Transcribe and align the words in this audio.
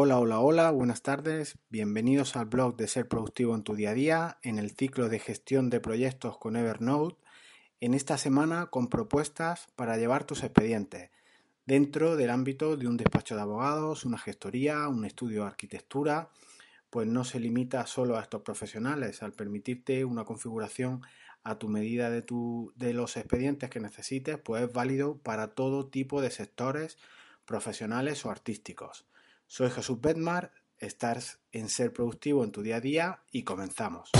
Hola, 0.00 0.20
hola, 0.20 0.38
hola, 0.38 0.70
buenas 0.70 1.02
tardes. 1.02 1.58
Bienvenidos 1.70 2.36
al 2.36 2.46
blog 2.46 2.76
de 2.76 2.86
Ser 2.86 3.08
Productivo 3.08 3.56
en 3.56 3.64
tu 3.64 3.74
día 3.74 3.90
a 3.90 3.94
día, 3.94 4.38
en 4.42 4.60
el 4.60 4.70
ciclo 4.70 5.08
de 5.08 5.18
gestión 5.18 5.70
de 5.70 5.80
proyectos 5.80 6.38
con 6.38 6.54
Evernote. 6.54 7.16
En 7.80 7.94
esta 7.94 8.16
semana 8.16 8.66
con 8.66 8.86
propuestas 8.86 9.66
para 9.74 9.96
llevar 9.96 10.22
tus 10.22 10.44
expedientes 10.44 11.10
dentro 11.66 12.14
del 12.14 12.30
ámbito 12.30 12.76
de 12.76 12.86
un 12.86 12.96
despacho 12.96 13.34
de 13.34 13.40
abogados, 13.40 14.04
una 14.04 14.18
gestoría, 14.18 14.86
un 14.86 15.04
estudio 15.04 15.40
de 15.40 15.48
arquitectura, 15.48 16.30
pues 16.90 17.08
no 17.08 17.24
se 17.24 17.40
limita 17.40 17.84
solo 17.88 18.16
a 18.16 18.22
estos 18.22 18.42
profesionales 18.42 19.24
al 19.24 19.32
permitirte 19.32 20.04
una 20.04 20.24
configuración 20.24 21.02
a 21.42 21.58
tu 21.58 21.68
medida 21.68 22.08
de, 22.08 22.22
tu, 22.22 22.72
de 22.76 22.94
los 22.94 23.16
expedientes 23.16 23.68
que 23.68 23.80
necesites, 23.80 24.38
pues 24.38 24.62
es 24.62 24.72
válido 24.72 25.18
para 25.18 25.48
todo 25.56 25.88
tipo 25.88 26.22
de 26.22 26.30
sectores 26.30 26.98
profesionales 27.44 28.24
o 28.24 28.30
artísticos. 28.30 29.08
Soy 29.50 29.70
Jesús 29.70 29.98
Bedmar, 29.98 30.52
estás 30.76 31.40
en 31.52 31.70
Ser 31.70 31.90
Productivo 31.94 32.44
en 32.44 32.52
tu 32.52 32.60
día 32.60 32.76
a 32.76 32.80
día 32.82 33.22
y 33.32 33.44
comenzamos. 33.44 34.10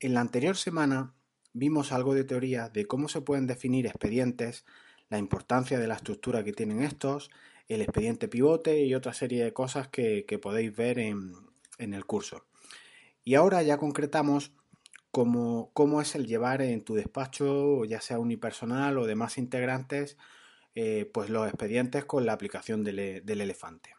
En 0.00 0.14
la 0.14 0.20
anterior 0.20 0.56
semana 0.56 1.14
vimos 1.52 1.92
algo 1.92 2.14
de 2.14 2.24
teoría 2.24 2.68
de 2.68 2.86
cómo 2.86 3.08
se 3.08 3.20
pueden 3.20 3.46
definir 3.46 3.86
expedientes, 3.86 4.64
la 5.10 5.18
importancia 5.18 5.78
de 5.78 5.86
la 5.86 5.94
estructura 5.94 6.42
que 6.42 6.52
tienen 6.52 6.82
estos, 6.82 7.30
el 7.68 7.82
expediente 7.82 8.26
pivote 8.26 8.82
y 8.82 8.96
otra 8.96 9.14
serie 9.14 9.44
de 9.44 9.52
cosas 9.52 9.86
que, 9.86 10.24
podéis 10.42 10.74
ver 10.74 10.98
en, 10.98 11.36
el 11.78 12.04
curso. 12.04 12.46
Y 13.22 13.36
ahora 13.36 13.62
ya 13.62 13.78
concretamos 13.78 14.50
cómo, 15.10 16.00
es 16.00 16.14
el 16.14 16.26
llevar 16.26 16.62
en 16.62 16.82
tu 16.82 16.94
despacho, 16.94 17.84
ya 17.84 18.00
sea 18.00 18.18
unipersonal 18.18 18.98
o 18.98 19.06
demás 19.06 19.38
integrantes, 19.38 20.16
eh, 20.74 21.10
pues 21.12 21.30
los 21.30 21.48
expedientes 21.48 22.04
con 22.04 22.26
la 22.26 22.32
aplicación 22.32 22.84
del, 22.84 22.98
elefante. 22.98 23.94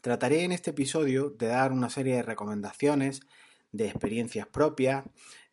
Trataré 0.00 0.44
en 0.44 0.52
este 0.52 0.70
episodio 0.70 1.30
de 1.30 1.46
dar 1.46 1.72
una 1.72 1.88
serie 1.88 2.16
de 2.16 2.22
recomendaciones 2.22 3.20
de 3.70 3.86
experiencias 3.86 4.46
propias. 4.46 5.04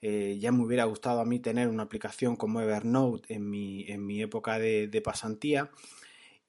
Eh, 0.01 0.37
ya 0.39 0.51
me 0.51 0.63
hubiera 0.63 0.85
gustado 0.85 1.21
a 1.21 1.25
mí 1.25 1.39
tener 1.39 1.67
una 1.69 1.83
aplicación 1.83 2.35
como 2.35 2.59
Evernote 2.61 3.33
en 3.33 3.49
mi, 3.49 3.85
en 3.87 4.05
mi 4.05 4.21
época 4.21 4.59
de 4.59 5.01
pasantía, 5.03 5.69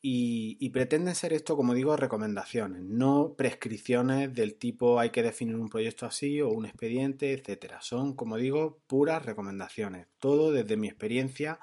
y, 0.02 0.70
pretenden 0.70 1.14
ser 1.14 1.34
esto, 1.34 1.56
como 1.56 1.74
digo, 1.74 1.94
recomendaciones, 1.94 2.82
no 2.82 3.34
prescripciones 3.36 4.32
del 4.34 4.54
tipo 4.54 4.98
hay 4.98 5.10
que 5.10 5.22
definir 5.22 5.56
un 5.56 5.68
proyecto 5.68 6.06
así 6.06 6.40
o 6.40 6.48
un 6.48 6.64
expediente, 6.64 7.34
etcétera. 7.34 7.82
Son, 7.82 8.14
como 8.14 8.38
digo, 8.38 8.78
puras 8.86 9.24
recomendaciones. 9.26 10.06
Todo 10.18 10.52
desde 10.52 10.78
mi 10.78 10.88
experiencia 10.88 11.58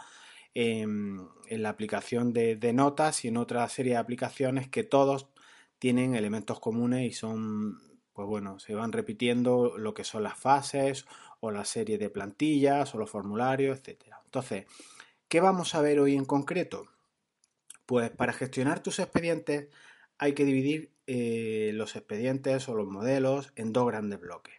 en, 0.54 1.28
la 1.50 1.70
aplicación 1.70 2.32
de, 2.32 2.56
de, 2.56 2.74
notas 2.74 3.26
y 3.26 3.30
en 3.30 3.38
otra 3.38 3.68
serie 3.70 3.94
de 3.94 4.00
aplicaciones 4.00 4.68
que 4.68 4.84
todos 4.84 5.28
tienen 5.80 6.14
elementos 6.14 6.60
comunes 6.60 7.10
y 7.10 7.14
son, 7.14 7.80
pues 8.14 8.28
bueno, 8.28 8.60
se 8.60 8.76
van 8.76 8.92
repitiendo 8.92 9.78
lo 9.78 9.96
que 9.96 10.04
son 10.04 10.24
las 10.24 10.38
fases 10.38 11.06
o 11.40 11.50
la 11.50 11.66
serie 11.66 11.98
de 11.98 12.12
plantillas 12.12 12.94
o 12.94 13.00
los 13.00 13.10
formularios, 13.10 13.80
etcétera. 13.80 14.22
Entonces, 14.26 14.66
¿qué 15.28 15.42
vamos 15.42 15.74
a 15.74 15.82
ver 15.82 16.00
hoy 16.00 16.16
en 16.16 16.26
concreto? 16.26 16.88
Pues 17.88 18.12
para 18.12 18.34
gestionar 18.34 18.84
tus 18.84 19.00
expedientes 19.00 19.70
hay 20.18 20.34
que 20.34 20.44
dividir 20.44 20.92
eh, 21.08 21.72
los 21.74 21.96
expedientes 21.96 22.68
o 22.68 22.76
los 22.76 22.86
modelos 22.86 23.54
en 23.56 23.72
dos 23.72 23.88
grandes 23.88 24.20
bloques, 24.20 24.56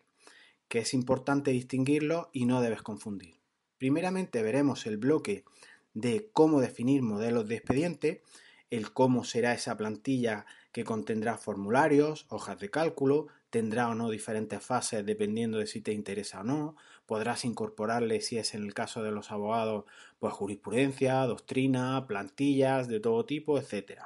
que 0.67 0.79
es 0.79 0.95
importante 0.95 1.51
distinguirlos 1.51 2.29
y 2.33 2.47
no 2.47 2.62
debes 2.62 2.81
confundir. 2.81 3.39
Primeramente 3.77 4.43
veremos 4.43 4.87
el 4.87 4.97
bloque 4.97 5.45
de 5.93 6.31
cómo 6.33 6.62
definir 6.62 7.03
modelos 7.03 7.47
de 7.47 7.57
expediente, 7.57 8.23
el 8.70 8.95
cómo 8.95 9.25
será 9.25 9.53
esa 9.53 9.77
plantilla 9.77 10.47
que 10.73 10.85
contendrá 10.85 11.36
formularios, 11.36 12.25
hojas 12.31 12.58
de 12.58 12.70
cálculo, 12.70 13.27
tendrá 13.51 13.91
o 13.91 13.95
no 13.95 14.08
diferentes 14.08 14.63
fases 14.63 15.05
dependiendo 15.05 15.58
de 15.58 15.67
si 15.67 15.83
te 15.83 15.92
interesa 15.92 16.41
o 16.41 16.45
no, 16.45 16.77
podrás 17.08 17.46
incorporarle, 17.46 18.20
si 18.20 18.36
es 18.36 18.55
en 18.55 18.63
el 18.64 18.74
caso 18.74 19.02
de 19.02 19.11
los 19.11 19.33
abogados, 19.33 19.86
pues 20.19 20.35
jurisprudencia, 20.35 21.24
doctrina, 21.24 22.07
plantillas 22.07 22.86
de 22.86 23.01
todo 23.01 23.24
tipo, 23.24 23.58
etc. 23.58 24.02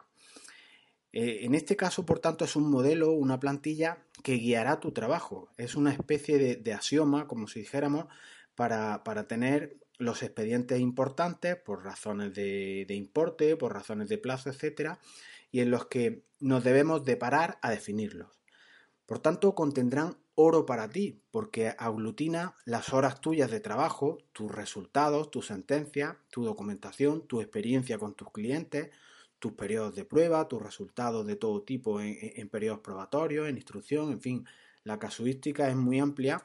Eh, 1.13 1.41
en 1.43 1.57
este 1.57 1.75
caso, 1.75 2.07
por 2.07 2.21
tanto, 2.21 2.45
es 2.45 2.55
un 2.55 2.71
modelo, 2.71 3.11
una 3.11 3.41
plantilla 3.41 3.99
que 4.23 4.35
guiará 4.35 4.79
tu 4.79 4.93
trabajo. 4.93 5.49
Es 5.57 5.75
una 5.75 5.93
especie 5.93 6.57
de, 6.57 6.73
axioma, 6.73 7.27
como 7.27 7.49
si 7.49 7.59
dijéramos, 7.59 8.07
para, 8.55 9.03
tener 9.27 9.79
los 9.99 10.23
expedientes 10.23 10.79
importantes 10.79 11.57
por 11.57 11.85
razones 11.85 12.33
de, 12.35 12.85
de 12.87 12.95
importe, 12.95 13.57
por 13.57 13.75
razones 13.75 14.09
de 14.11 14.19
plazo, 14.19 14.49
etc. 14.49 14.93
Y 15.51 15.59
en 15.59 15.73
los 15.73 15.87
que 15.87 16.23
nos 16.39 16.63
debemos 16.63 17.05
de 17.05 17.17
parar 17.17 17.59
a 17.63 17.71
definirlos. 17.73 18.31
Por 19.07 19.19
tanto, 19.19 19.57
contendrán 19.57 20.22
oro 20.35 20.65
para 20.67 20.89
ti, 20.89 21.21
porque 21.31 21.75
aglutina 21.79 22.55
las 22.65 22.93
horas 22.93 23.21
tuyas 23.21 23.51
de 23.51 23.61
trabajo, 23.61 24.19
tus 24.33 24.51
resultados, 24.51 25.31
tus 25.31 25.47
sentencias, 25.47 26.17
tu 26.31 26.45
documentación, 26.45 27.27
tu 27.27 27.41
experiencia 27.41 27.99
con 27.99 28.15
tus 28.15 28.31
clientes, 28.31 28.91
tus 29.39 29.53
periodos 29.53 29.95
de 29.95 30.05
prueba, 30.05 30.49
tus 30.49 30.63
resultados 30.63 31.27
de 31.27 31.37
todo 31.37 31.63
tipo 31.63 32.01
en, 32.01 32.49
periodos 32.49 32.81
probatorios, 32.81 33.49
en 33.49 33.57
instrucción, 33.57 34.13
en 34.13 34.21
fin, 34.21 34.47
la 34.85 34.99
casuística 34.99 35.69
es 35.69 35.77
muy 35.77 36.01
amplia 36.01 36.43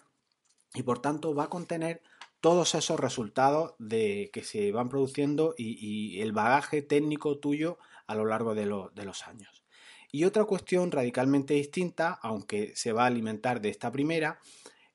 y 0.74 0.84
por 0.84 1.00
tanto 1.00 1.34
va 1.34 1.46
a 1.46 1.50
contener 1.50 2.02
todos 2.42 2.76
esos 2.76 3.00
resultados 3.00 3.74
de, 3.80 4.30
que 4.34 4.44
se 4.44 4.72
van 4.72 4.90
produciendo 4.90 5.54
y, 5.58 6.22
el 6.22 6.32
bagaje 6.34 6.82
técnico 6.82 7.38
tuyo 7.38 7.78
a 8.06 8.16
lo 8.16 8.26
largo 8.26 8.56
de 8.56 8.66
los 8.66 9.28
años. 9.28 9.67
Y 10.12 10.24
otra 10.24 10.46
cuestión 10.46 10.92
radicalmente 10.92 11.54
distinta, 11.54 12.20
aunque 12.22 12.74
se 12.76 12.94
va 12.94 13.04
a 13.04 13.08
alimentar 13.08 13.62
de 13.62 13.70
esta 13.70 13.92
primera, 13.92 14.40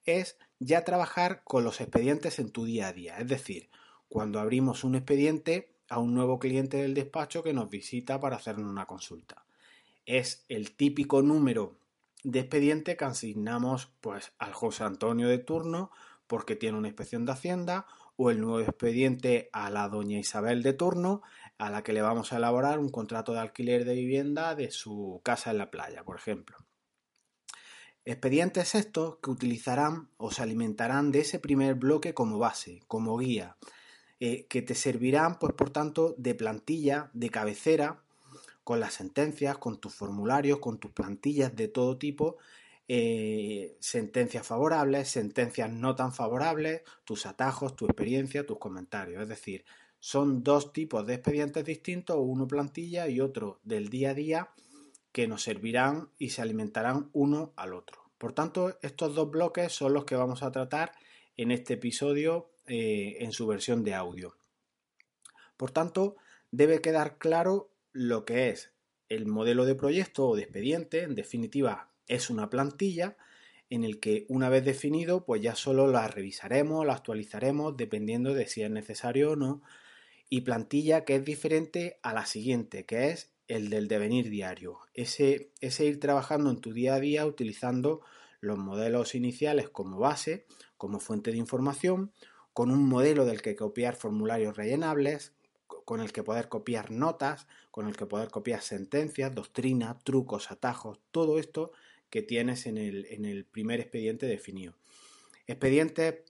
es 0.05 0.39
ya 0.59 0.85
trabajar 0.85 1.43
con 1.45 1.65
los 1.65 1.81
expedientes 1.81 2.39
en 2.39 2.51
tu 2.51 2.65
día 2.65 2.89
a 2.89 2.93
día. 2.93 3.19
Es 3.19 3.29
decir, 3.29 3.71
cuando 4.09 4.41
abrimos 4.41 4.85
un 4.85 4.95
expediente 4.95 5.73
a 5.89 5.99
un 5.99 6.15
nuevo 6.15 6.39
cliente 6.39 6.79
del 6.79 6.95
despacho 6.95 7.43
que 7.43 7.53
nos 7.53 7.69
visita 7.69 8.19
para 8.21 8.37
hacernos 8.37 8.71
una 8.71 8.87
consulta. 8.87 9.45
Es 10.07 10.45
el 10.49 10.73
típico 10.73 11.23
número 11.23 11.77
de 12.25 12.41
expediente 12.41 12.97
que 12.97 13.05
asignamos 13.05 13.93
pues 14.01 14.33
al 14.39 14.53
José 14.53 14.85
Antonio 14.85 15.29
de 15.29 15.39
turno 15.39 15.91
porque 16.27 16.57
tiene 16.57 16.79
una 16.79 16.89
inspección 16.89 17.27
de 17.27 17.33
Hacienda 17.33 17.87
o 18.17 18.31
el 18.31 18.41
nuevo 18.41 18.61
expediente 18.61 19.51
a 19.53 19.71
la 19.71 19.89
doña 19.89 20.19
Isabel 20.19 20.63
de 20.63 20.73
turno 20.73 21.23
a 21.63 21.71
la 21.71 21.85
que 21.85 21.93
le 21.93 22.03
vamos 22.03 22.33
a 22.33 22.39
elaborar 22.39 22.81
un 22.81 22.89
contrato 22.89 23.33
de 23.33 23.39
alquiler 23.39 23.85
de 23.85 23.95
vivienda 23.95 24.57
de 24.57 24.73
su 24.73 25.21
casa 25.23 25.53
en 25.53 25.59
la 25.59 25.71
playa, 25.71 26.03
por 26.03 26.17
ejemplo. 26.17 26.57
Expedientes 28.05 28.75
estos 28.75 29.19
que 29.23 29.31
utilizarán 29.31 30.11
o 30.17 30.33
se 30.33 30.43
alimentarán 30.43 31.13
de 31.13 31.21
ese 31.21 31.39
primer 31.39 31.77
bloque 31.77 32.15
como 32.15 32.41
base, 32.41 32.81
como 32.89 33.17
guía, 33.17 33.57
eh, 34.19 34.47
que 34.49 34.63
te 34.63 34.75
servirán, 34.75 35.39
pues 35.39 35.53
por 35.53 35.71
tanto, 35.71 36.17
de 36.19 36.35
plantilla, 36.35 37.11
de 37.13 37.31
cabecera, 37.31 38.03
con 38.65 38.81
las 38.81 38.95
sentencias, 38.95 39.57
con 39.59 39.79
tus 39.79 39.95
formularios, 39.95 40.59
con 40.59 40.79
tus 40.79 40.91
plantillas 40.91 41.55
de 41.55 41.69
todo 41.69 41.97
tipo, 41.97 42.39
eh, 42.89 43.77
sentencias 43.79 44.45
favorables, 44.45 45.09
sentencias 45.09 45.71
no 45.71 45.95
tan 45.95 46.13
favorables, 46.13 46.83
tus 47.05 47.25
atajos, 47.27 47.77
tu 47.77 47.87
experiencia, 47.87 48.45
tus 48.45 48.59
comentarios. 48.59 49.23
Es 49.23 49.29
decir, 49.29 49.65
son 50.05 50.43
dos 50.43 50.73
tipos 50.73 51.07
de 51.07 51.15
expedientes 51.15 51.65
distintos, 51.65 52.17
uno 52.19 52.49
plantilla 52.49 53.07
y 53.07 53.21
otro 53.21 53.61
del 53.63 53.89
día 53.89 54.11
a 54.11 54.15
día, 54.15 54.49
que 55.13 55.29
nos 55.29 55.45
servirán 55.45 56.09
y 56.19 56.31
se 56.31 56.43
alimentarán 56.43 57.09
uno 57.13 57.53
al 57.55 57.73
otro. 57.73 58.03
Por 58.19 58.33
tanto, 58.33 58.77
estos 58.83 59.15
dos 59.15 59.31
bloques 59.31 59.71
son 59.71 59.93
los 59.93 60.05
que 60.05 60.17
vamos 60.17 60.43
a 60.43 60.51
tratar 60.51 60.91
en 61.37 61.53
este 61.53 61.75
episodio 61.75 62.51
eh, 62.67 63.19
en 63.21 63.31
su 63.31 63.47
versión 63.47 63.85
de 63.85 63.95
audio. 63.95 64.35
Por 65.57 65.71
tanto, 65.71 66.17
debe 66.51 66.81
quedar 66.81 67.17
claro 67.19 67.71
lo 67.93 68.25
que 68.25 68.49
es 68.49 68.73
el 69.09 69.27
modelo 69.27 69.65
de 69.67 69.77
proyecto 69.77 70.27
o 70.27 70.35
de 70.35 70.43
expediente. 70.43 71.05
En 71.05 71.15
definitiva, 71.15 71.91
es 72.09 72.29
una 72.29 72.51
plantilla 72.51 73.17
en 73.71 73.85
el 73.85 74.01
que 74.01 74.27
una 74.29 74.49
vez 74.49 74.65
definido, 74.65 75.25
pues 75.25 75.43
ya 75.43 75.55
solo 75.55 75.87
la 75.87 76.09
revisaremos, 76.09 76.85
la 76.85 76.95
actualizaremos, 76.95 77.77
dependiendo 77.77 78.35
de 78.35 78.49
si 78.49 78.63
es 78.63 78.71
necesario 78.71 79.31
o 79.31 79.37
no, 79.37 79.63
y 80.33 80.41
plantilla 80.41 81.05
que 81.05 81.17
es 81.17 81.27
diferente 81.27 81.99
a 82.03 82.15
la 82.15 82.25
siguiente, 82.25 82.87
que 82.87 83.11
es 83.11 83.35
el 83.49 83.69
del 83.69 83.87
devenir 83.87 84.31
diario. 84.31 84.79
Ese, 84.95 85.51
ese 85.61 85.85
ir 85.85 86.01
trabajando 86.01 86.49
en 86.49 86.59
tu 86.59 86.73
día 86.73 86.95
a 86.95 87.01
día 87.01 87.27
utilizando 87.27 88.01
los 88.41 88.57
modelos 88.57 89.15
iniciales 89.15 89.69
como 89.69 89.99
base, 89.99 90.47
como 90.79 91.01
fuente 91.01 91.33
de 91.33 91.37
información, 91.37 92.13
con 92.55 92.71
un 92.71 92.89
modelo 92.89 93.27
del 93.27 93.43
que 93.43 93.57
copiar 93.57 93.95
formularios 93.95 94.57
rellenables, 94.57 95.35
con 95.67 96.01
el 96.01 96.13
que 96.13 96.23
poder 96.23 96.49
copiar 96.49 96.91
notas, 96.91 97.47
con 97.71 97.87
el 97.87 97.95
que 97.95 98.07
poder 98.07 98.31
copiar 98.31 98.63
sentencias, 98.63 99.35
doctrina, 99.35 99.99
trucos, 100.03 100.51
atajos, 100.51 100.99
todo 101.11 101.39
esto 101.39 101.73
que 102.09 102.23
tienes 102.23 102.65
en 102.65 102.79
el, 102.79 103.05
en 103.11 103.27
el 103.27 103.45
primer 103.45 103.81
expediente 103.81 104.25
definido. 104.25 104.79
Expedientes 105.47 106.23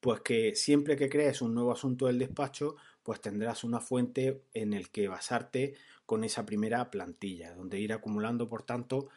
Pues 0.00 0.20
que 0.20 0.56
siempre 0.56 0.96
que 0.96 1.08
crees 1.08 1.42
un 1.42 1.54
nuevo 1.54 1.70
asunto 1.70 2.06
del 2.06 2.18
despacho, 2.18 2.76
pues 3.08 3.22
tendrás 3.22 3.64
una 3.64 3.80
fuente 3.80 4.42
en 4.52 4.74
el 4.74 4.90
que 4.90 5.08
basarte 5.08 5.76
con 6.04 6.24
esa 6.24 6.44
primera 6.44 6.90
plantilla, 6.90 7.54
donde 7.54 7.80
ir 7.80 7.94
acumulando, 7.94 8.50
por 8.50 8.64
tanto, 8.64 9.08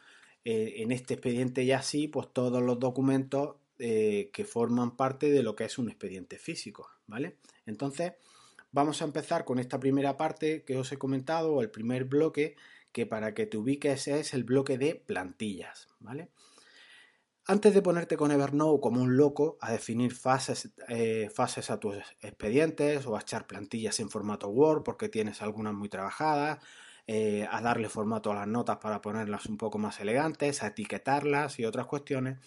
eh, 0.46 0.76
en 0.78 0.92
este 0.92 1.12
expediente 1.12 1.66
ya 1.66 1.82
sí, 1.82 2.08
pues 2.08 2.28
todos 2.32 2.62
los 2.62 2.80
documentos 2.80 3.56
eh, 3.78 4.30
que 4.32 4.46
forman 4.46 4.96
parte 4.96 5.30
de 5.30 5.42
lo 5.42 5.54
que 5.54 5.64
es 5.64 5.76
un 5.76 5.90
expediente 5.90 6.38
físico, 6.38 6.88
¿vale? 7.06 7.36
Entonces, 7.66 8.14
vamos 8.70 9.02
a 9.02 9.04
empezar 9.04 9.44
con 9.44 9.58
esta 9.58 9.78
primera 9.78 10.16
parte 10.16 10.62
que 10.62 10.78
os 10.78 10.90
he 10.90 10.96
comentado, 10.96 11.60
el 11.60 11.68
primer 11.68 12.06
bloque, 12.06 12.56
que 12.92 13.04
para 13.04 13.34
que 13.34 13.44
te 13.44 13.58
ubiques 13.58 14.08
es 14.08 14.32
el 14.32 14.44
bloque 14.44 14.78
de 14.78 14.94
plantillas, 14.94 15.88
¿vale? 16.00 16.30
Antes 17.52 17.74
de 17.74 17.82
ponerte 17.82 18.16
con 18.16 18.30
Evernote 18.30 18.80
como 18.80 19.02
un 19.02 19.14
loco 19.18 19.58
a 19.60 19.70
definir 19.72 20.14
fases, 20.14 20.70
eh, 20.88 21.28
fases 21.34 21.68
a 21.68 21.78
tus 21.78 21.96
expedientes 22.22 23.04
o 23.04 23.14
a 23.14 23.20
echar 23.20 23.46
plantillas 23.46 24.00
en 24.00 24.08
formato 24.08 24.48
Word 24.48 24.84
porque 24.84 25.10
tienes 25.10 25.42
algunas 25.42 25.74
muy 25.74 25.90
trabajadas, 25.90 26.60
eh, 27.06 27.46
a 27.50 27.60
darle 27.60 27.90
formato 27.90 28.32
a 28.32 28.36
las 28.36 28.48
notas 28.48 28.78
para 28.78 29.02
ponerlas 29.02 29.44
un 29.44 29.58
poco 29.58 29.76
más 29.76 30.00
elegantes, 30.00 30.62
a 30.62 30.68
etiquetarlas 30.68 31.58
y 31.58 31.66
otras 31.66 31.84
cuestiones, 31.84 32.38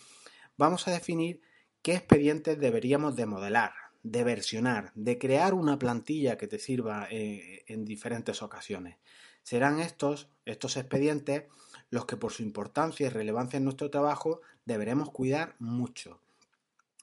vamos 0.57 0.87
a 0.87 0.91
definir 0.91 1.39
qué 1.83 1.93
expedientes 1.93 2.59
deberíamos 2.59 3.15
de 3.15 3.27
modelar, 3.27 3.73
de 4.01 4.23
versionar, 4.23 4.91
de 4.95 5.19
crear 5.19 5.53
una 5.53 5.77
plantilla 5.77 6.35
que 6.35 6.47
te 6.47 6.57
sirva 6.57 7.07
eh, 7.11 7.63
en 7.67 7.85
diferentes 7.85 8.41
ocasiones. 8.41 8.97
Serán 9.43 9.79
estos, 9.79 10.29
estos 10.45 10.77
expedientes, 10.77 11.43
los 11.91 12.07
que 12.07 12.17
por 12.17 12.31
su 12.31 12.41
importancia 12.41 13.05
y 13.05 13.09
relevancia 13.09 13.57
en 13.57 13.65
nuestro 13.65 13.91
trabajo 13.91 14.41
deberemos 14.65 15.11
cuidar 15.11 15.55
mucho 15.59 16.19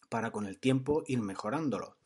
para 0.09 0.31
con 0.31 0.47
el 0.47 0.59
tiempo 0.59 1.05
ir 1.07 1.21
mejorándolo. 1.21 1.97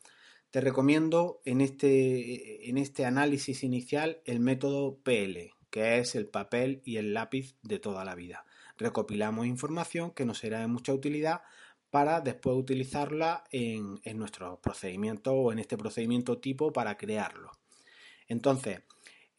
Te 0.51 0.61
recomiendo 0.61 1.41
en 1.43 1.61
este, 1.61 2.69
en 2.69 2.77
este 2.77 3.05
análisis 3.05 3.63
inicial 3.63 4.21
el 4.25 4.39
método 4.39 4.97
PL, 5.03 5.51
que 5.69 5.99
es 5.99 6.15
el 6.15 6.27
papel 6.27 6.81
y 6.85 6.97
el 6.97 7.13
lápiz 7.13 7.55
de 7.63 7.79
toda 7.79 8.05
la 8.05 8.15
vida. 8.15 8.45
Recopilamos 8.77 9.45
información 9.45 10.11
que 10.11 10.25
nos 10.25 10.37
será 10.37 10.59
de 10.59 10.67
mucha 10.67 10.93
utilidad 10.93 11.41
para 11.89 12.21
después 12.21 12.55
utilizarla 12.55 13.43
en, 13.51 13.99
en 14.03 14.17
nuestro 14.17 14.59
procedimiento 14.61 15.33
o 15.33 15.51
en 15.51 15.59
este 15.59 15.77
procedimiento 15.77 16.37
tipo 16.37 16.71
para 16.71 16.97
crearlo. 16.97 17.51
Entonces, 18.27 18.81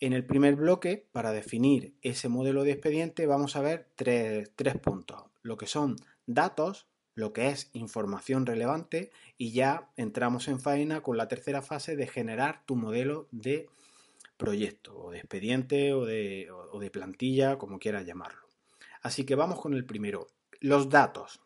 en 0.00 0.12
el 0.12 0.24
primer 0.24 0.54
bloque, 0.54 1.08
para 1.12 1.32
definir 1.32 1.94
ese 2.02 2.28
modelo 2.28 2.62
de 2.62 2.72
expediente, 2.72 3.26
vamos 3.26 3.56
a 3.56 3.62
ver 3.62 3.88
tres, 3.96 4.48
puntos. 4.82 5.24
Lo 5.48 5.56
que 5.56 5.66
son 5.66 5.96
datos, 6.26 6.88
lo 7.14 7.32
que 7.32 7.48
es 7.48 7.70
información 7.72 8.44
relevante 8.44 9.10
y 9.38 9.52
ya 9.52 9.88
entramos 9.96 10.46
en 10.46 10.60
faena 10.60 11.00
con 11.00 11.16
la 11.16 11.26
tercera 11.26 11.62
fase 11.62 11.96
de 11.96 12.06
generar 12.06 12.66
tu 12.66 12.76
modelo 12.76 13.28
de 13.30 13.70
proyecto 14.36 14.94
o 14.94 15.10
de 15.10 15.20
expediente 15.20 15.94
o 15.94 16.04
de, 16.04 16.90
plantilla, 16.92 17.56
como 17.56 17.78
quieras 17.78 18.04
llamarlo. 18.04 18.42
Así 19.00 19.24
que 19.24 19.36
vamos 19.36 19.58
con 19.58 19.72
el 19.72 19.86
primero, 19.86 20.26
los 20.60 20.90
datos. 20.90 21.40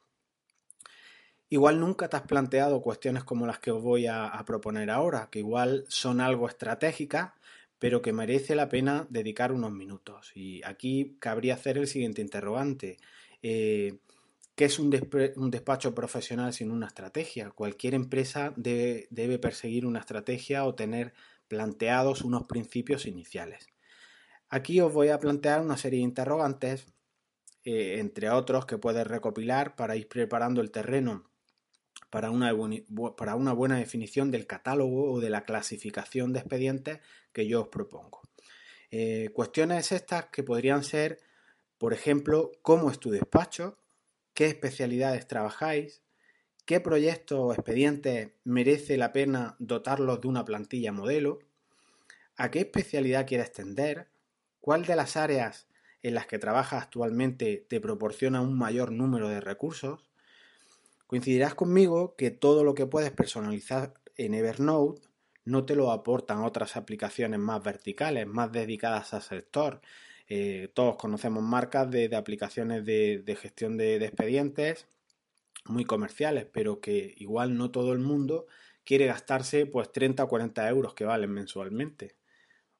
Igual 1.48 1.78
nunca 1.78 2.08
te 2.08 2.16
has 2.16 2.22
planteado 2.22 2.82
cuestiones 2.82 3.22
como 3.22 3.46
las 3.46 3.60
que 3.60 3.70
os 3.70 3.80
voy 3.80 4.06
a, 4.06 4.26
a 4.26 4.44
proponer 4.44 4.90
ahora, 4.90 5.28
que 5.30 5.38
igual 5.38 5.84
son 5.86 6.20
algo 6.20 6.48
estratégicas, 6.48 7.34
pero 7.78 8.02
que 8.02 8.12
merece 8.12 8.56
la 8.56 8.68
pena 8.68 9.06
dedicar 9.10 9.52
unos 9.52 9.70
minutos. 9.70 10.32
Y 10.34 10.60
aquí 10.64 11.16
cabría 11.20 11.54
hacer 11.54 11.78
el 11.78 11.86
siguiente 11.86 12.20
interrogante. 12.20 12.96
Eh, 13.42 13.98
¿Qué 14.54 14.66
es 14.66 14.78
un, 14.78 14.90
despacho 14.90 15.94
profesional 15.94 16.52
sin 16.52 16.70
una 16.70 16.86
estrategia? 16.86 17.50
Cualquier 17.50 17.94
empresa 17.94 18.52
debe, 18.56 19.38
perseguir 19.38 19.86
una 19.86 20.00
estrategia 20.00 20.64
o 20.64 20.74
tener 20.74 21.14
planteados 21.48 22.22
unos 22.22 22.44
principios 22.44 23.06
iniciales. 23.06 23.68
Aquí 24.50 24.80
os 24.80 24.92
voy 24.92 25.08
a 25.08 25.18
plantear 25.18 25.62
una 25.62 25.78
serie 25.78 26.00
de 26.00 26.04
interrogantes, 26.04 26.86
eh, 27.64 27.96
entre 27.98 28.28
otros, 28.28 28.66
que 28.66 28.78
puedes 28.78 29.06
recopilar 29.06 29.74
para 29.74 29.96
ir 29.96 30.06
preparando 30.06 30.60
el 30.60 30.70
terreno 30.70 31.32
para 32.10 32.30
una, 32.30 32.52
buena 32.52 33.78
definición 33.78 34.30
del 34.30 34.46
catálogo 34.46 35.12
o 35.12 35.20
de 35.20 35.30
la 35.30 35.44
clasificación 35.44 36.34
de 36.34 36.40
expedientes 36.40 37.00
que 37.32 37.46
yo 37.46 37.62
os 37.62 37.68
propongo. 37.68 38.20
Eh, 38.90 39.30
cuestiones 39.32 39.92
estas 39.92 40.26
que 40.26 40.42
podrían 40.42 40.84
ser, 40.84 41.20
por 41.82 41.94
ejemplo, 41.94 42.52
cómo 42.62 42.92
es 42.92 43.00
tu 43.00 43.10
despacho, 43.10 43.76
qué 44.34 44.46
especialidades 44.46 45.26
trabajáis, 45.26 46.00
qué 46.64 46.78
proyectos 46.78 47.40
o 47.40 47.52
expedientes 47.52 48.30
merece 48.44 48.96
la 48.96 49.12
pena 49.12 49.56
dotarlos 49.58 50.20
de 50.20 50.28
una 50.28 50.44
plantilla 50.44 50.92
modelo, 50.92 51.40
a 52.36 52.52
qué 52.52 52.60
especialidad 52.60 53.26
quieres 53.26 53.48
extender, 53.48 54.06
cuál 54.60 54.84
de 54.86 54.94
las 54.94 55.16
áreas 55.16 55.66
en 56.04 56.14
las 56.14 56.28
que 56.28 56.38
trabajas 56.38 56.84
actualmente 56.84 57.66
te 57.68 57.80
proporciona 57.80 58.42
un 58.42 58.56
mayor 58.56 58.92
número 58.92 59.28
de 59.28 59.40
recursos, 59.40 60.06
Coincidirás 61.08 61.56
conmigo 61.56 62.14
que 62.14 62.30
todo 62.30 62.62
lo 62.62 62.74
que 62.74 62.86
puedes 62.86 63.10
personalizar 63.10 63.94
en 64.16 64.34
Evernote 64.34 65.02
no 65.44 65.64
te 65.64 65.74
lo 65.74 65.90
aportan 65.90 66.44
otras 66.44 66.76
aplicaciones 66.76 67.40
más 67.40 67.60
verticales, 67.60 68.28
más 68.28 68.52
dedicadas 68.52 69.12
al 69.14 69.22
sector. 69.22 69.80
Eh, 70.34 70.70
todos 70.72 70.96
conocemos 70.96 71.42
marcas 71.42 71.90
de, 71.90 72.08
aplicaciones 72.16 72.86
de, 72.86 73.38
gestión 73.38 73.76
de, 73.76 73.96
expedientes 73.96 74.86
muy 75.66 75.84
comerciales, 75.84 76.46
pero 76.50 76.80
que 76.80 77.12
igual 77.18 77.58
no 77.58 77.70
todo 77.70 77.92
el 77.92 77.98
mundo 77.98 78.46
quiere 78.82 79.04
gastarse 79.04 79.66
pues 79.66 79.92
30 79.92 80.24
o 80.24 80.28
40 80.28 80.66
euros 80.70 80.94
que 80.94 81.04
valen 81.04 81.32
mensualmente. 81.32 82.16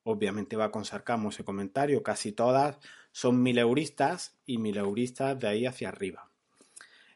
Obviamente 0.03 0.57
va 0.57 0.71
con 0.71 0.87
sarcasmo 0.87 1.29
ese 1.29 1.45
comentario, 1.45 2.03
casi 2.03 2.33
todas 2.33 2.79
son 3.11 3.43
mil 3.43 3.59
euristas 3.59 4.39
y 4.47 4.57
mil 4.57 4.79
euristas 4.79 5.39
de 5.39 5.49
ahí 5.49 5.67
hacia 5.67 5.91
arriba. 5.91 6.31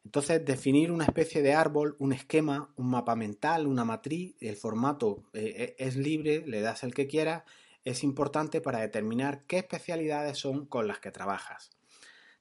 Entonces, 0.04 0.44
definir 0.44 0.92
una 0.92 1.04
especie 1.06 1.40
de 1.40 1.54
árbol, 1.54 1.96
un 1.98 2.12
esquema, 2.12 2.74
un 2.76 2.90
mapa 2.90 3.16
mental, 3.16 3.66
una 3.66 3.86
matriz, 3.86 4.36
el 4.40 4.56
formato 4.56 5.30
eh, 5.32 5.54
eh, 5.56 5.76
es 5.78 5.96
libre, 5.96 6.44
le 6.46 6.60
das 6.60 6.84
el 6.84 6.92
que 6.92 7.06
quieras, 7.06 7.44
es 7.86 8.04
importante 8.04 8.60
para 8.60 8.80
determinar 8.80 9.46
qué 9.46 9.58
especialidades 9.58 10.36
son 10.36 10.66
con 10.66 10.86
las 10.86 10.98
que 10.98 11.10
trabajas. 11.10 11.70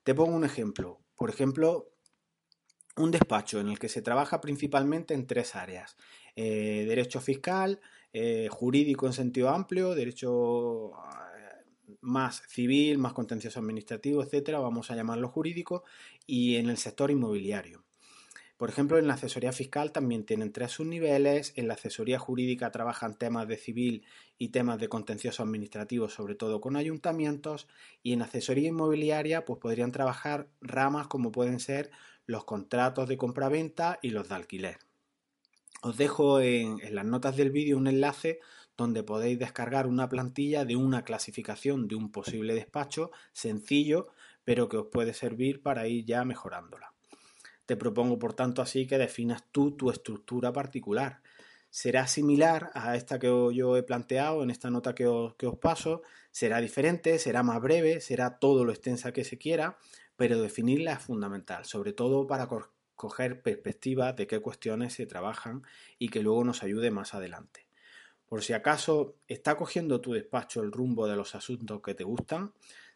Te 0.03 0.13
pongo 0.13 0.35
un 0.35 0.43
ejemplo. 0.43 0.99
Por 1.15 1.29
ejemplo, 1.29 1.93
un 2.97 3.11
despacho 3.11 3.59
en 3.59 3.69
el 3.69 3.79
que 3.79 3.87
se 3.87 4.01
trabaja 4.01 4.41
principalmente 4.41 5.13
en 5.13 5.27
tres 5.27 5.55
áreas. 5.55 5.95
Eh, 6.35 6.85
derecho 6.87 7.21
fiscal, 7.21 7.79
jurídico 8.49 9.07
en 9.07 9.13
sentido 9.13 9.49
amplio, 9.49 9.93
derecho 9.93 10.93
más 12.01 12.43
civil, 12.47 12.97
más 12.97 13.13
contencioso 13.13 13.59
administrativo, 13.59 14.23
etcétera, 14.23 14.59
vamos 14.59 14.89
a 14.89 14.95
llamarlo 14.95 15.29
jurídico, 15.29 15.83
y 16.25 16.55
en 16.55 16.69
el 16.69 16.77
sector 16.77 17.11
inmobiliario. 17.11 17.84
Por 18.57 18.69
ejemplo, 18.69 18.97
en 18.97 19.07
la 19.07 19.15
asesoría 19.15 19.51
fiscal 19.51 19.91
también 19.91 20.25
tienen 20.25 20.53
tres 20.53 20.71
subniveles, 20.71 21.51
en 21.57 21.67
la 21.67 21.73
asesoría 21.73 22.19
jurídica 22.19 22.71
trabajan 22.71 23.17
temas 23.17 23.49
de 23.49 23.57
civil 23.57 24.05
y 24.37 24.49
temas 24.49 24.79
de 24.79 24.87
contencioso 24.87 25.43
administrativo, 25.43 26.07
sobre 26.07 26.35
todo 26.35 26.61
con 26.61 26.77
ayuntamientos, 26.77 27.67
y 28.01 28.13
en 28.13 28.21
asesoría 28.21 28.69
inmobiliaria 28.69 29.43
pues 29.43 29.59
podrían 29.59 29.91
trabajar 29.91 30.47
ramas 30.61 31.07
como 31.07 31.33
pueden 31.33 31.59
ser 31.59 31.91
los 32.25 32.45
contratos 32.45 33.09
de 33.09 33.17
compraventa 33.17 33.99
y 34.01 34.11
los 34.11 34.29
de 34.29 34.35
alquiler. 34.35 34.77
Os 35.81 35.97
dejo 35.97 36.39
en, 36.39 36.79
en 36.81 36.95
las 36.95 37.05
notas 37.05 37.35
del 37.35 37.51
vídeo 37.51 37.77
un 37.77 37.87
enlace 37.87 38.39
donde 38.77 39.03
podéis 39.03 39.37
descargar 39.37 39.85
una 39.85 40.07
plantilla 40.07 40.63
de 40.63 40.77
una 40.77 41.03
clasificación 41.03 41.89
de 41.89 41.95
un 41.95 42.09
posible 42.11 42.53
despacho 42.53 43.11
sencillo, 43.33 44.07
pero 44.45 44.69
que 44.69 44.77
os 44.77 44.87
puede 44.87 45.13
servir 45.13 45.61
para 45.61 45.87
ir 45.87 46.05
ya 46.05 46.23
mejorándola. 46.23 46.94
Te 47.65 47.75
propongo, 47.75 48.19
por 48.19 48.33
tanto, 48.33 48.61
así 48.61 48.85
que 48.85 48.97
definas 48.97 49.43
tú 49.51 49.75
tu 49.75 49.89
estructura 49.89 50.53
particular. 50.53 51.21
Será 51.69 52.07
similar 52.07 52.69
a 52.73 52.95
esta 52.95 53.19
que 53.19 53.27
yo 53.27 53.75
he 53.75 53.83
planteado 53.83 54.43
en 54.43 54.49
esta 54.49 54.69
nota 54.69 54.95
que 54.95 55.07
os, 55.07 55.35
que 55.35 55.47
os 55.47 55.57
paso, 55.57 56.03
será 56.31 56.61
diferente, 56.61 57.19
será 57.19 57.43
más 57.43 57.61
breve, 57.61 57.99
será 58.01 58.39
todo 58.39 58.63
lo 58.63 58.71
extensa 58.71 59.11
que 59.11 59.23
se 59.23 59.37
quiera, 59.37 59.77
pero 60.15 60.41
definirla 60.41 60.93
es 60.93 60.99
fundamental, 60.99 61.65
sobre 61.65 61.91
todo 61.91 62.27
para 62.27 62.47
coger 62.95 63.41
perspectiva 63.41 64.13
de 64.13 64.27
qué 64.27 64.39
cuestiones 64.39 64.93
se 64.93 65.05
trabajan 65.05 65.63
y 65.99 66.09
que 66.09 66.21
luego 66.21 66.43
nos 66.43 66.63
ayude 66.63 66.91
más 66.91 67.13
adelante. 67.13 67.67
Por 68.27 68.43
si 68.43 68.53
acaso 68.53 69.17
está 69.27 69.55
cogiendo 69.55 70.01
tu 70.01 70.13
despacho 70.13 70.61
el 70.61 70.71
rumbo 70.71 71.07
de 71.07 71.15
los 71.15 71.35
asuntos 71.35 71.81
que 71.81 71.93
te 71.93 72.03
gustan, 72.03 72.53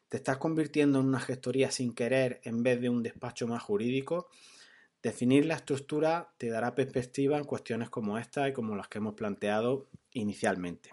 te 0.07 0.17
estás 0.17 0.37
convirtiendo 0.37 0.99
en 0.99 1.05
una 1.05 1.19
gestoría 1.19 1.69
sin 1.69 1.93
querer 1.93 2.41
en 2.43 2.63
vez 2.63 2.81
de 2.81 2.89
un 2.89 3.03
despacho 3.03 3.47
más 3.47 3.61
jurídico, 3.61 4.29
definir 5.01 5.45
la 5.45 5.55
estructura 5.55 6.33
te 6.37 6.49
dará 6.49 6.75
perspectiva 6.75 7.37
en 7.37 7.43
cuestiones 7.45 7.89
como 7.89 8.17
esta 8.17 8.47
y 8.47 8.53
como 8.53 8.75
las 8.75 8.87
que 8.87 8.97
hemos 8.97 9.15
planteado 9.15 9.87
inicialmente. 10.11 10.91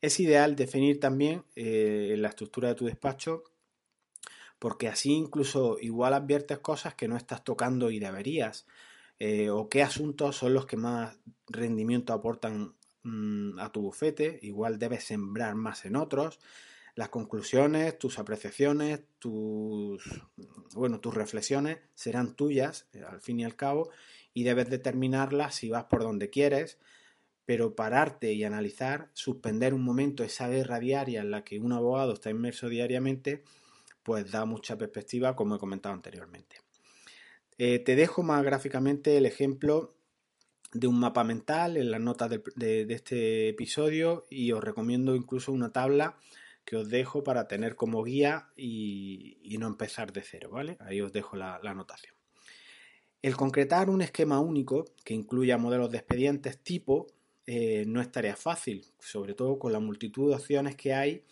Es 0.00 0.18
ideal 0.20 0.56
definir 0.56 1.00
también 1.00 1.44
eh, 1.54 2.14
la 2.18 2.28
estructura 2.28 2.68
de 2.68 2.74
tu 2.74 2.86
despacho 2.86 3.44
porque 4.62 4.86
así 4.86 5.10
incluso 5.10 5.76
igual 5.80 6.14
adviertes 6.14 6.60
cosas 6.60 6.94
que 6.94 7.08
no 7.08 7.16
estás 7.16 7.42
tocando 7.42 7.90
y 7.90 7.98
deberías. 7.98 8.64
eh, 9.18 9.50
o 9.50 9.68
qué 9.68 9.82
asuntos 9.82 10.36
son 10.36 10.54
los 10.54 10.66
que 10.66 10.76
más 10.76 11.18
rendimiento 11.48 12.12
aportan 12.12 12.74
mm, 13.02 13.58
a 13.58 13.72
tu 13.72 13.82
bufete. 13.82 14.38
Igual 14.42 14.78
debes 14.78 15.02
sembrar 15.04 15.56
más 15.56 15.84
en 15.84 15.96
otros. 15.96 16.38
Las 16.94 17.08
conclusiones, 17.08 17.98
tus 17.98 18.18
apreciaciones, 18.18 19.00
tus, 19.18 20.02
bueno, 20.74 21.00
tus 21.00 21.14
reflexiones 21.14 21.78
serán 21.94 22.34
tuyas 22.34 22.86
eh, 22.92 23.02
al 23.08 23.20
fin 23.20 23.40
y 23.40 23.44
al 23.44 23.56
cabo 23.56 23.90
y 24.34 24.44
debes 24.44 24.68
determinarlas 24.68 25.54
si 25.54 25.70
vas 25.70 25.84
por 25.84 26.02
donde 26.02 26.28
quieres, 26.28 26.78
pero 27.44 27.74
pararte 27.74 28.32
y 28.32 28.44
analizar, 28.44 29.10
suspender 29.14 29.74
un 29.74 29.82
momento 29.82 30.22
esa 30.22 30.48
guerra 30.48 30.80
diaria 30.80 31.20
en 31.20 31.30
la 31.30 31.44
que 31.44 31.58
un 31.58 31.72
abogado 31.72 32.12
está 32.12 32.30
inmerso 32.30 32.68
diariamente, 32.68 33.42
pues 34.02 34.30
da 34.30 34.44
mucha 34.44 34.76
perspectiva, 34.76 35.34
como 35.34 35.56
he 35.56 35.58
comentado 35.58 35.94
anteriormente. 35.94 36.56
Eh, 37.58 37.78
te 37.78 37.96
dejo 37.96 38.22
más 38.22 38.42
gráficamente 38.42 39.16
el 39.16 39.26
ejemplo 39.26 39.94
de 40.72 40.86
un 40.86 40.98
mapa 40.98 41.22
mental 41.24 41.76
en 41.76 41.90
las 41.90 42.00
notas 42.00 42.30
de, 42.56 42.86
este 42.88 43.50
episodio 43.50 44.24
y 44.30 44.52
os 44.52 44.64
recomiendo 44.64 45.14
incluso 45.14 45.52
una 45.52 45.70
tabla 45.70 46.16
que 46.64 46.76
os 46.76 46.88
dejo 46.88 47.24
para 47.24 47.48
tener 47.48 47.76
como 47.76 48.02
guía 48.02 48.48
y, 48.56 49.56
no 49.58 49.66
empezar 49.66 50.12
de 50.12 50.22
cero, 50.22 50.50
¿vale? 50.50 50.76
Ahí 50.80 51.00
os 51.00 51.12
dejo 51.12 51.36
la, 51.36 51.56
anotación. 51.56 52.14
El 53.20 53.36
concretar 53.36 53.90
un 53.90 54.02
esquema 54.02 54.40
único 54.40 54.84
que 55.04 55.14
incluya 55.14 55.58
modelos 55.58 55.90
de 55.90 55.98
expedientes 55.98 56.58
tipo 56.58 57.06
eh, 57.46 57.84
no 57.86 58.00
es 58.00 58.10
tarea 58.10 58.36
fácil, 58.36 58.84
sobre 58.98 59.34
todo 59.34 59.58
con 59.58 59.72
la 59.72 59.80
multitud 59.80 60.30
de 60.30 60.36
opciones 60.36 60.76
que 60.76 60.94
hay 60.94 61.24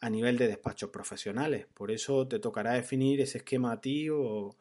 a 0.00 0.10
nivel 0.10 0.38
de 0.38 0.48
despachos 0.48 0.90
profesionales. 0.90 1.66
Por 1.74 1.90
eso 1.90 2.28
te 2.28 2.38
tocará 2.38 2.74
definir 2.74 3.20
ese 3.20 3.38
esquema 3.38 3.72
a 3.72 3.80
ti 3.80 4.08
o, 4.10 4.56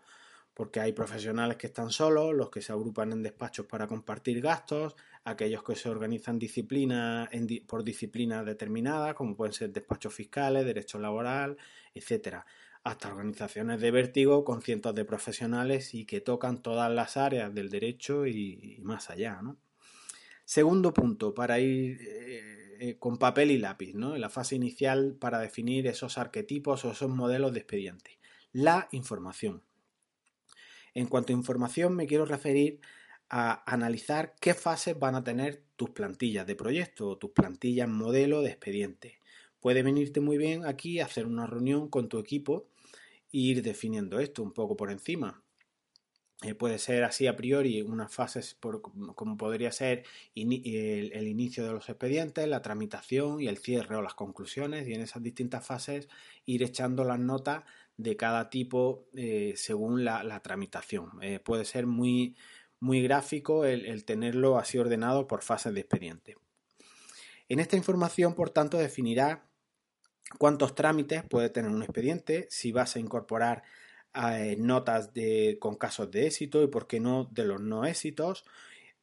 porque 0.54 0.80
hay 0.80 0.94
profesionales 0.94 1.58
que 1.58 1.68
están 1.68 1.90
solos, 1.90 2.34
los 2.34 2.50
que 2.50 2.62
se 2.62 2.72
agrupan 2.72 3.12
en 3.12 3.24
despachos 3.24 3.66
para 3.66 3.88
compartir 3.88 4.42
gastos, 4.42 4.96
aquellos 5.24 5.64
que 5.64 5.76
se 5.76 5.90
organizan 5.90 6.38
disciplina 6.38 7.30
por 7.68 7.84
disciplinas 7.84 8.46
determinadas, 8.46 9.16
como 9.16 9.36
pueden 9.36 9.54
ser 9.54 9.72
despachos 9.72 10.14
fiscales, 10.14 10.66
derecho 10.66 11.00
laboral, 11.00 11.58
etcétera, 11.94 12.46
hasta 12.84 13.10
organizaciones 13.10 13.80
de 13.80 13.92
vértigo 13.92 14.44
con 14.44 14.62
cientos 14.62 14.94
de 14.94 15.06
profesionales 15.06 15.94
y 15.94 16.06
que 16.06 16.22
tocan 16.22 16.62
todas 16.62 16.92
las 16.92 17.18
áreas 17.18 17.54
del 17.54 17.70
derecho 17.70 18.28
y, 18.28 18.80
más 18.84 19.10
allá. 19.10 19.40
Segundo 20.46 20.94
punto, 20.94 21.34
para 21.34 21.60
ir 21.60 21.98
eh, 22.02 22.78
eh, 22.80 22.98
con 23.00 23.18
papel 23.18 23.52
y 23.52 23.58
lápiz, 23.58 23.94
¿no? 23.96 24.16
en 24.16 24.22
la 24.22 24.30
fase 24.30 24.56
inicial 24.56 25.16
para 25.18 25.40
definir 25.40 25.88
esos 25.88 26.18
arquetipos 26.18 26.84
o 26.84 26.92
esos 26.92 27.10
modelos 27.10 27.54
de 27.54 27.60
expediente. 27.60 28.20
La 28.52 28.90
información. 28.92 29.64
En 30.94 31.08
cuanto 31.08 31.34
a 31.34 31.36
información, 31.36 31.96
me 31.96 32.08
quiero 32.08 32.26
referir 32.26 32.80
a 33.30 33.64
analizar 33.72 34.36
qué 34.40 34.54
fases 34.54 34.98
van 34.98 35.16
a 35.16 35.24
tener 35.24 35.64
tus 35.76 35.90
plantillas 35.90 36.46
de 36.46 36.56
proyecto 36.56 37.10
o 37.10 37.18
tus 37.18 37.32
plantillas 37.32 37.90
modelo 37.90 38.42
de 38.42 38.50
expediente. 38.50 39.20
Puede 39.60 39.82
venirte 39.82 40.20
muy 40.20 40.38
bien 40.38 40.66
aquí 40.66 41.00
hacer 41.00 41.26
una 41.26 41.48
reunión 41.48 41.90
con 41.90 42.10
tu 42.10 42.20
equipo 42.20 42.68
e 43.32 43.38
ir 43.38 43.64
definiendo 43.64 44.20
esto 44.20 44.44
un 44.44 44.52
poco 44.52 44.76
por 44.76 44.92
encima. 44.92 45.44
Eh, 46.44 46.56
puede 46.56 46.78
ser 46.78 47.06
así 47.06 47.26
a 47.26 47.38
priori 47.38 47.82
unas 47.82 48.14
fases 48.14 48.58
como 49.16 49.38
podría 49.38 49.72
ser 49.72 50.04
el, 50.36 51.28
inicio 51.28 51.66
de 51.66 51.72
los 51.72 51.88
expedientes, 51.88 52.46
la 52.50 52.62
tramitación 52.62 53.40
y 53.40 53.48
el 53.48 53.58
cierre 53.58 53.96
o 53.96 54.02
las 54.02 54.14
conclusiones 54.14 54.86
y 54.88 54.94
en 54.94 55.02
esas 55.02 55.24
distintas 55.24 55.66
fases 55.66 56.10
ir 56.46 56.62
echando 56.62 57.06
las 57.06 57.20
notas 57.20 57.64
de 57.98 58.16
cada 58.16 58.50
tipo 58.50 59.08
eh, 59.16 59.54
según 59.56 60.04
la, 60.04 60.40
tramitación. 60.42 61.12
Eh, 61.22 61.40
puede 61.40 61.66
ser 61.66 61.86
muy, 61.86 62.36
muy 62.80 63.02
gráfico 63.02 63.66
el, 63.66 64.06
tenerlo 64.06 64.58
así 64.58 64.78
ordenado 64.78 65.28
por 65.28 65.42
fases 65.42 65.74
de 65.74 65.82
expediente. 65.82 66.38
En 67.50 67.60
esta 67.60 67.78
información, 67.78 68.36
por 68.36 68.50
tanto, 68.50 68.78
definirá 68.78 69.46
cuántos 70.40 70.76
trámites 70.76 71.24
puede 71.24 71.50
tener 71.50 71.70
un 71.70 71.84
expediente, 71.84 72.48
si 72.50 72.72
vas 72.72 72.96
a 72.96 73.00
incorporar 73.00 73.64
eh, 74.16 74.56
notas 74.58 75.14
de, 75.14 75.58
con 75.60 75.76
casos 75.76 76.10
de 76.12 76.28
éxito 76.28 76.64
y 76.64 76.68
por 76.68 76.88
qué 76.88 77.00
no 77.00 77.26
de 77.32 77.46
los 77.46 77.62
no 77.62 77.86
éxitos 77.86 78.46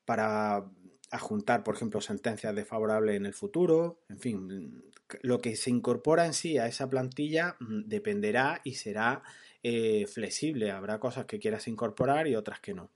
para 0.04 0.64
adjuntar, 1.10 1.64
por 1.64 1.74
ejemplo, 1.74 2.00
sentencias 2.00 2.54
desfavorables 2.54 3.16
en 3.16 3.26
el 3.26 3.34
futuro, 3.34 4.00
en 4.08 4.18
fin, 4.18 4.89
lo 5.22 5.40
que 5.40 5.56
se 5.56 5.70
incorpora 5.70 6.26
en 6.26 6.34
sí 6.34 6.58
a 6.58 6.66
esa 6.66 6.88
plantilla 6.88 7.56
mm, 7.60 7.88
dependerá 7.88 8.60
y 8.64 8.74
será 8.74 9.22
eh, 9.62 10.06
flexible. 10.06 10.70
Habrá 10.70 10.98
cosas 10.98 11.26
que 11.26 11.38
quieras 11.38 11.68
incorporar 11.68 12.26
y 12.26 12.36
otras 12.36 12.60
que 12.60 12.74
no. 12.74 12.90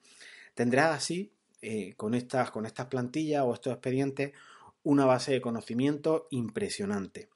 Tendrás 0.55 0.97
así, 0.97 1.33
eh, 1.63 1.95
con, 1.97 2.15
estas, 2.15 2.51
con 2.51 2.67
estas 2.67 2.87
plantillas 2.87 3.43
o 3.45 3.55
estos 3.55 3.73
expedientes, 3.73 4.33
una 4.83 5.05
base 5.05 5.33
de 5.33 5.41
conocimiento 5.41 6.27
impresionante. 6.31 7.29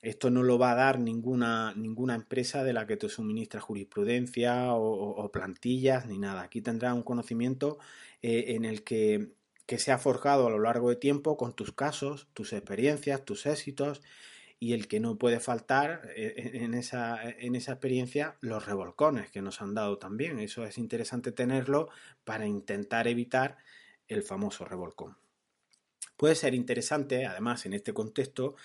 Esto 0.00 0.30
no 0.30 0.42
lo 0.42 0.58
va 0.58 0.72
a 0.72 0.76
dar 0.76 1.00
ninguna, 1.00 1.74
ninguna 1.74 2.14
empresa 2.14 2.62
de 2.62 2.72
la 2.72 2.86
que 2.86 2.96
te 2.96 3.08
suministra 3.08 3.60
jurisprudencia 3.60 4.74
o, 4.74 5.30
plantillas 5.32 6.06
ni 6.06 6.18
nada. 6.18 6.42
Aquí 6.42 6.60
tendrás 6.60 6.94
un 6.94 7.02
conocimiento 7.02 7.78
eh, 8.22 8.46
en 8.48 8.64
el 8.64 8.84
que 8.84 9.32
que 9.68 9.78
se 9.78 9.92
ha 9.92 9.98
forjado 9.98 10.46
a 10.46 10.50
lo 10.50 10.60
largo 10.60 10.88
de 10.88 10.96
tiempo 10.96 11.36
con 11.36 11.54
tus 11.54 11.72
casos, 11.72 12.26
tus 12.32 12.54
experiencias, 12.54 13.26
tus 13.26 13.44
éxitos 13.44 14.00
y 14.58 14.72
el 14.72 14.88
que 14.88 14.98
no 14.98 15.18
puede 15.18 15.40
faltar 15.40 16.08
eh, 16.16 16.52
en 16.54 16.72
esa, 16.72 17.22
en 17.22 17.54
esa 17.54 17.72
experiencia 17.72 18.38
los 18.40 18.64
revolcones 18.64 19.30
que 19.30 19.42
nos 19.42 19.60
han 19.60 19.74
dado 19.74 19.98
también. 19.98 20.38
Eso 20.38 20.64
es 20.64 20.78
interesante 20.78 21.32
tenerlo 21.32 21.90
para 22.24 22.46
intentar 22.46 23.08
evitar 23.08 23.58
el 24.08 24.22
famoso 24.22 24.64
revolcón. 24.64 25.18
Puede 26.16 26.34
ser 26.34 26.54
interesante, 26.54 27.26
además, 27.26 27.66
en 27.66 27.74
este 27.74 27.92
contexto, 27.92 28.56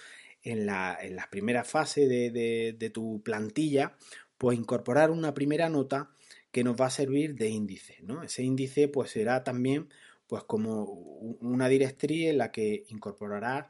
en 0.41 0.65
la, 0.65 0.97
en 1.01 1.17
la 1.17 1.29
primera 1.29 1.65
fase 1.65 2.07
de, 2.07 2.31
de 2.77 2.89
tu 2.91 3.21
plantilla, 3.21 3.97
pues 4.37 4.57
incorporar 4.57 5.11
una 5.11 5.33
primera 5.33 5.67
nota 5.67 6.11
que 6.53 6.63
nos 6.63 6.79
va 6.79 6.85
a 6.85 6.91
servir 6.91 7.35
de 7.35 7.49
índice. 7.49 7.97
¿no? 8.03 8.23
Ese 8.23 8.43
índice 8.43 8.87
pues 8.87 9.11
será 9.11 9.43
también 9.43 9.89
pues 10.33 10.45
como 10.45 10.85
una 11.41 11.67
directriz 11.67 12.29
en 12.29 12.39
la 12.39 12.51
que 12.51 12.85
incorporará 12.87 13.69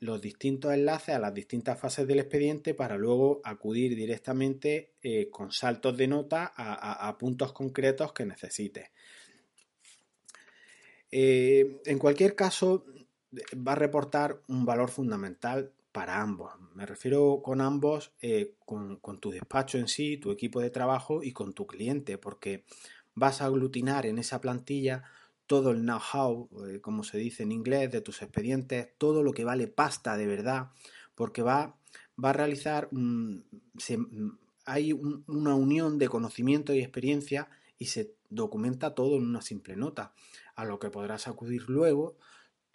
los 0.00 0.20
distintos 0.20 0.74
enlaces 0.74 1.14
a 1.14 1.18
las 1.18 1.32
distintas 1.32 1.80
fases 1.80 2.06
del 2.06 2.18
expediente 2.18 2.74
para 2.74 2.98
luego 2.98 3.40
acudir 3.42 3.96
directamente 3.96 4.92
eh, 5.02 5.30
con 5.30 5.52
saltos 5.52 5.96
de 5.96 6.06
nota 6.06 6.52
a, 6.54 7.16
puntos 7.16 7.54
concretos 7.54 8.12
que 8.12 8.26
necesites. 8.26 8.90
Eh, 11.10 11.80
en 11.86 11.98
cualquier 11.98 12.34
caso, 12.34 12.84
va 13.66 13.72
a 13.72 13.76
reportar 13.76 14.42
un 14.48 14.66
valor 14.66 14.90
fundamental 14.90 15.72
para 15.92 16.20
ambos. 16.20 16.52
Me 16.74 16.84
refiero 16.84 17.40
con 17.42 17.62
ambos, 17.62 18.12
eh, 18.20 18.52
con, 18.66 18.96
con, 18.96 19.18
tu 19.18 19.30
despacho 19.30 19.78
en 19.78 19.88
sí, 19.88 20.18
tu 20.18 20.30
equipo 20.30 20.60
de 20.60 20.68
trabajo 20.68 21.22
y 21.22 21.32
con 21.32 21.54
tu 21.54 21.66
cliente, 21.66 22.18
porque 22.18 22.64
vas 23.14 23.40
a 23.40 23.46
aglutinar 23.46 24.04
en 24.04 24.18
esa 24.18 24.42
plantilla 24.42 25.04
todo 25.46 25.70
el 25.70 25.82
know-how, 25.82 26.48
eh, 26.68 26.80
como 26.80 27.04
se 27.04 27.18
dice 27.18 27.42
en 27.42 27.52
inglés, 27.52 27.90
de 27.90 28.00
tus 28.00 28.22
expedientes, 28.22 28.88
todo 28.98 29.22
lo 29.22 29.32
que 29.32 29.44
vale 29.44 29.68
pasta 29.68 30.16
de 30.16 30.26
verdad, 30.26 30.70
porque 31.14 31.42
va, 31.42 31.76
va 32.22 32.30
a 32.30 32.32
realizar, 32.32 32.88
hay 34.64 34.92
una 34.92 35.54
unión 35.54 35.98
de 35.98 36.08
conocimiento 36.08 36.74
y 36.74 36.80
experiencia 36.80 37.48
y 37.78 37.86
se 37.86 38.14
documenta 38.28 38.94
todo 38.94 39.16
en 39.16 39.22
una 39.22 39.42
simple 39.42 39.76
nota, 39.76 40.12
a 40.54 40.64
lo 40.64 40.78
que 40.78 40.90
podrás 40.90 41.28
acudir 41.28 41.68
luego 41.68 42.16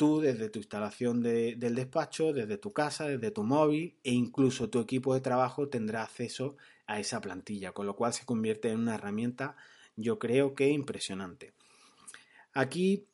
tú 0.01 0.20
desde 0.20 0.50
tu 0.50 0.58
instalación 0.58 1.22
del 1.22 1.75
despacho, 1.75 2.34
desde 2.34 2.58
tu 2.58 2.74
casa, 2.74 3.08
desde 3.08 3.30
tu 3.30 3.44
móvil 3.44 3.98
e 4.04 4.12
incluso 4.12 4.68
tu 4.68 4.80
equipo 4.80 5.13
de 5.13 5.22
trabajo 5.22 5.70
tendrá 5.70 6.01
acceso 6.01 6.58
a 6.88 7.00
esa 7.00 7.22
plantilla, 7.22 7.74
con 7.74 7.86
lo 7.86 7.96
cual 7.96 8.12
se 8.12 8.25
convierte 8.25 8.72
en 8.72 8.80
una 8.80 8.96
herramienta 8.96 9.56
yo 9.96 10.18
creo 10.18 10.56
que 10.56 10.70
impresionante. 10.70 11.54
Aquí 12.53 13.08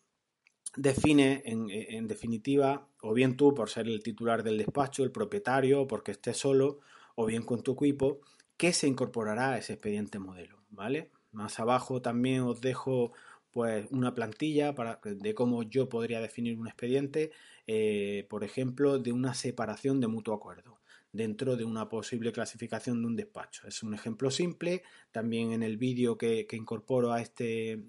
define 0.75 1.41
en, 1.45 2.07
definitiva, 2.07 2.87
o 3.01 3.13
bien 3.13 3.35
tú 3.35 3.53
por 3.53 3.69
ser 3.69 3.87
el 3.87 4.03
titular 4.03 4.43
del 4.43 4.57
despacho, 4.57 5.03
el 5.03 5.11
propietario, 5.11 5.87
porque 5.87 6.11
estés 6.11 6.37
solo, 6.37 6.79
o 7.15 7.25
bien 7.25 7.43
con 7.43 7.63
tu 7.63 7.73
equipo, 7.73 8.19
qué 8.57 8.73
se 8.73 8.87
incorporará 8.87 9.53
a 9.53 9.57
ese 9.57 9.73
expediente 9.73 10.19
modelo, 10.19 10.63
¿vale? 10.69 11.11
Más 11.31 11.59
abajo 11.59 12.01
también 12.01 12.41
os 12.41 12.61
dejo 12.61 13.13
pues 13.51 13.87
una 13.91 14.13
plantilla 14.13 14.75
para, 14.75 14.99
de 15.03 15.33
cómo 15.33 15.63
yo 15.63 15.89
podría 15.89 16.21
definir 16.21 16.57
un 16.59 16.67
expediente, 16.67 17.31
eh, 17.65 18.27
por 18.29 18.43
ejemplo, 18.43 18.99
de 18.99 19.11
una 19.11 19.33
separación 19.33 19.99
de 19.99 20.07
mutuo 20.07 20.35
acuerdo 20.35 20.79
dentro 21.11 21.55
de 21.55 21.63
una 21.63 21.89
posible 21.89 22.31
clasificación 22.31 23.01
de 23.01 23.07
un 23.07 23.15
despacho. 23.15 23.67
Es 23.67 23.81
un 23.81 23.95
ejemplo 23.95 24.29
simple. 24.29 24.83
También 25.11 25.53
en 25.53 25.63
el 25.63 25.77
vídeo 25.77 26.17
que, 26.17 26.45
que 26.45 26.55
incorporo 26.55 27.11
a 27.11 27.21
este, 27.21 27.81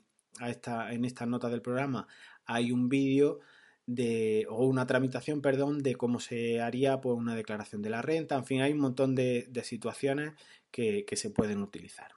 esta, 0.47 0.93
en 0.93 1.05
esta 1.05 1.27
nota 1.27 1.49
del 1.49 1.63
programa 1.63 2.07
hay 2.47 2.73
un 2.73 2.89
vídeo 2.89 3.41
de, 3.87 4.47
o 4.51 4.67
una 4.67 4.87
tramitación, 4.87 5.41
perdón, 5.41 5.83
de 5.83 5.97
cómo 5.97 6.21
se 6.21 6.61
haría 6.61 7.01
pues, 7.01 7.17
una 7.17 7.35
declaración 7.35 7.81
de 7.81 7.91
la 7.91 8.03
renta. 8.03 8.37
En 8.37 8.45
fin, 8.45 8.61
hay 8.61 8.73
un 8.73 8.81
montón 8.81 9.15
de, 9.15 9.51
situaciones 9.65 10.35
que, 10.71 11.05
se 11.15 11.31
pueden 11.31 11.63
utilizar. 11.63 12.13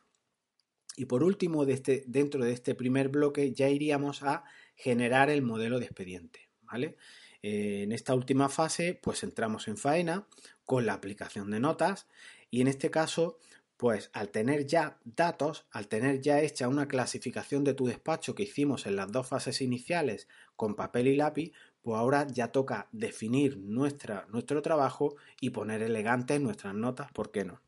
Y 0.97 1.05
por 1.05 1.23
último, 1.23 1.63
este, 1.63 2.03
dentro 2.07 2.43
de 2.43 2.51
este 2.51 2.75
primer 2.75 3.09
bloque 3.09 3.53
ya 3.53 3.69
iríamos 3.69 4.21
a 4.23 4.43
generar 4.75 5.29
el 5.29 5.41
modelo 5.41 5.79
de 5.79 5.85
expediente. 5.85 6.49
¿vale? 6.63 6.97
Eh, 7.41 7.83
en 7.83 7.93
esta 7.93 8.13
última 8.13 8.49
fase, 8.49 8.99
pues 9.01 9.23
entramos 9.23 9.67
en 9.69 9.77
faena 9.77 10.27
con 10.65 10.85
la 10.85 10.93
aplicación 10.93 11.51
de 11.51 11.59
notas 11.61 12.07
y 12.49 12.59
en 12.59 12.67
este 12.67 12.91
caso, 12.91 13.39
pues 13.81 14.11
al 14.13 14.29
tener 14.29 14.67
ya 14.67 14.99
datos, 15.05 15.65
al 15.71 15.87
tener 15.87 16.21
ya 16.21 16.39
hecha 16.39 16.67
una 16.67 16.87
clasificación 16.87 17.63
de 17.63 17.73
tu 17.73 17.87
despacho 17.87 18.35
que 18.35 18.43
hicimos 18.43 18.85
en 18.85 18.95
las 18.95 19.11
dos 19.11 19.25
fases 19.25 19.59
iniciales 19.59 20.27
con 20.55 20.75
papel 20.75 21.07
y 21.07 21.15
lápiz, 21.15 21.51
pues 21.81 21.97
ahora 21.97 22.27
ya 22.27 22.49
toca 22.49 22.89
definir 22.91 23.57
nuestro 23.57 24.61
trabajo 24.61 25.15
y 25.39 25.49
poner 25.49 25.81
elegantes 25.81 26.39
nuestras 26.39 26.75
notas, 26.75 27.11
¿por 27.11 27.31
qué 27.31 27.43
no? 27.43 27.59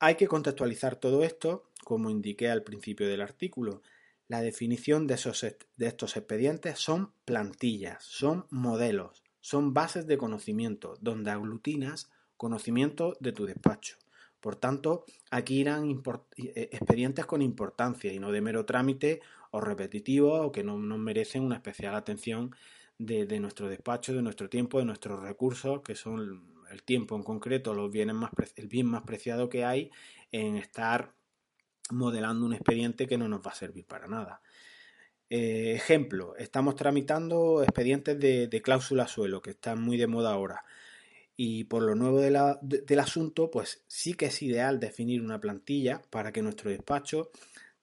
Hay 0.00 0.16
que 0.16 0.28
contextualizar 0.28 0.96
todo 0.96 1.24
esto, 1.24 1.70
como 1.82 2.10
indiqué 2.10 2.50
al 2.50 2.62
principio 2.62 3.08
del 3.08 3.22
artículo. 3.22 3.80
La 4.28 4.42
definición 4.42 5.06
de, 5.06 5.14
esos, 5.14 5.40
de 5.40 5.86
estos 5.86 6.14
expedientes 6.18 6.78
son 6.78 7.14
plantillas, 7.24 8.04
son 8.04 8.44
modelos, 8.50 9.22
son 9.40 9.72
bases 9.72 10.06
de 10.06 10.18
conocimiento, 10.18 10.98
donde 11.00 11.30
aglutinas 11.30 12.10
conocimiento 12.36 13.16
de 13.20 13.32
tu 13.32 13.46
despacho. 13.46 13.96
Por 14.44 14.56
tanto, 14.56 15.06
aquí 15.30 15.60
irán 15.60 16.02
eh, 16.36 16.68
expedientes 16.70 17.24
con 17.24 17.40
importancia 17.40 18.12
y 18.12 18.18
no 18.18 18.30
de 18.30 18.42
mero 18.42 18.66
trámite 18.66 19.22
o 19.50 19.58
repetitivo 19.58 20.34
o 20.34 20.52
que 20.52 20.62
no 20.62 20.76
nos 20.76 20.98
merecen 20.98 21.44
una 21.44 21.54
especial 21.54 21.94
atención 21.94 22.54
de, 22.98 23.40
nuestro 23.40 23.70
despacho, 23.70 24.12
de 24.12 24.20
nuestro 24.20 24.50
tiempo, 24.50 24.78
de 24.78 24.84
nuestros 24.84 25.22
recursos, 25.22 25.80
que 25.80 25.94
son 25.94 26.44
el 26.70 26.82
tiempo 26.82 27.16
en 27.16 27.22
concreto, 27.22 27.72
los 27.72 27.90
bienes 27.90 28.16
más 28.16 28.32
el 28.56 28.68
bien 28.68 28.84
más 28.86 29.04
preciado 29.04 29.48
que 29.48 29.64
hay 29.64 29.90
en 30.30 30.56
estar 30.58 31.14
modelando 31.90 32.44
un 32.44 32.52
expediente 32.52 33.06
que 33.06 33.16
no 33.16 33.30
nos 33.30 33.40
va 33.40 33.52
a 33.52 33.54
servir 33.54 33.86
para 33.86 34.08
nada. 34.08 34.42
Eh, 35.30 35.72
ejemplo, 35.74 36.36
estamos 36.36 36.76
tramitando 36.76 37.62
expedientes 37.62 38.20
de 38.20 38.62
cláusula 38.62 39.08
suelo, 39.08 39.40
que 39.40 39.52
están 39.52 39.80
muy 39.80 39.96
de 39.96 40.06
moda 40.06 40.34
ahora. 40.34 40.66
Y 41.36 41.64
por 41.64 41.82
lo 41.82 41.94
nuevo 41.96 42.20
del 42.20 42.98
asunto, 43.00 43.50
pues 43.50 43.82
sí 43.88 44.14
que 44.14 44.26
es 44.26 44.42
ideal 44.42 44.78
definir 44.78 45.20
una 45.20 45.40
plantilla 45.40 46.00
para 46.10 46.32
que 46.32 46.42
nuestro 46.42 46.70
despacho 46.70 47.30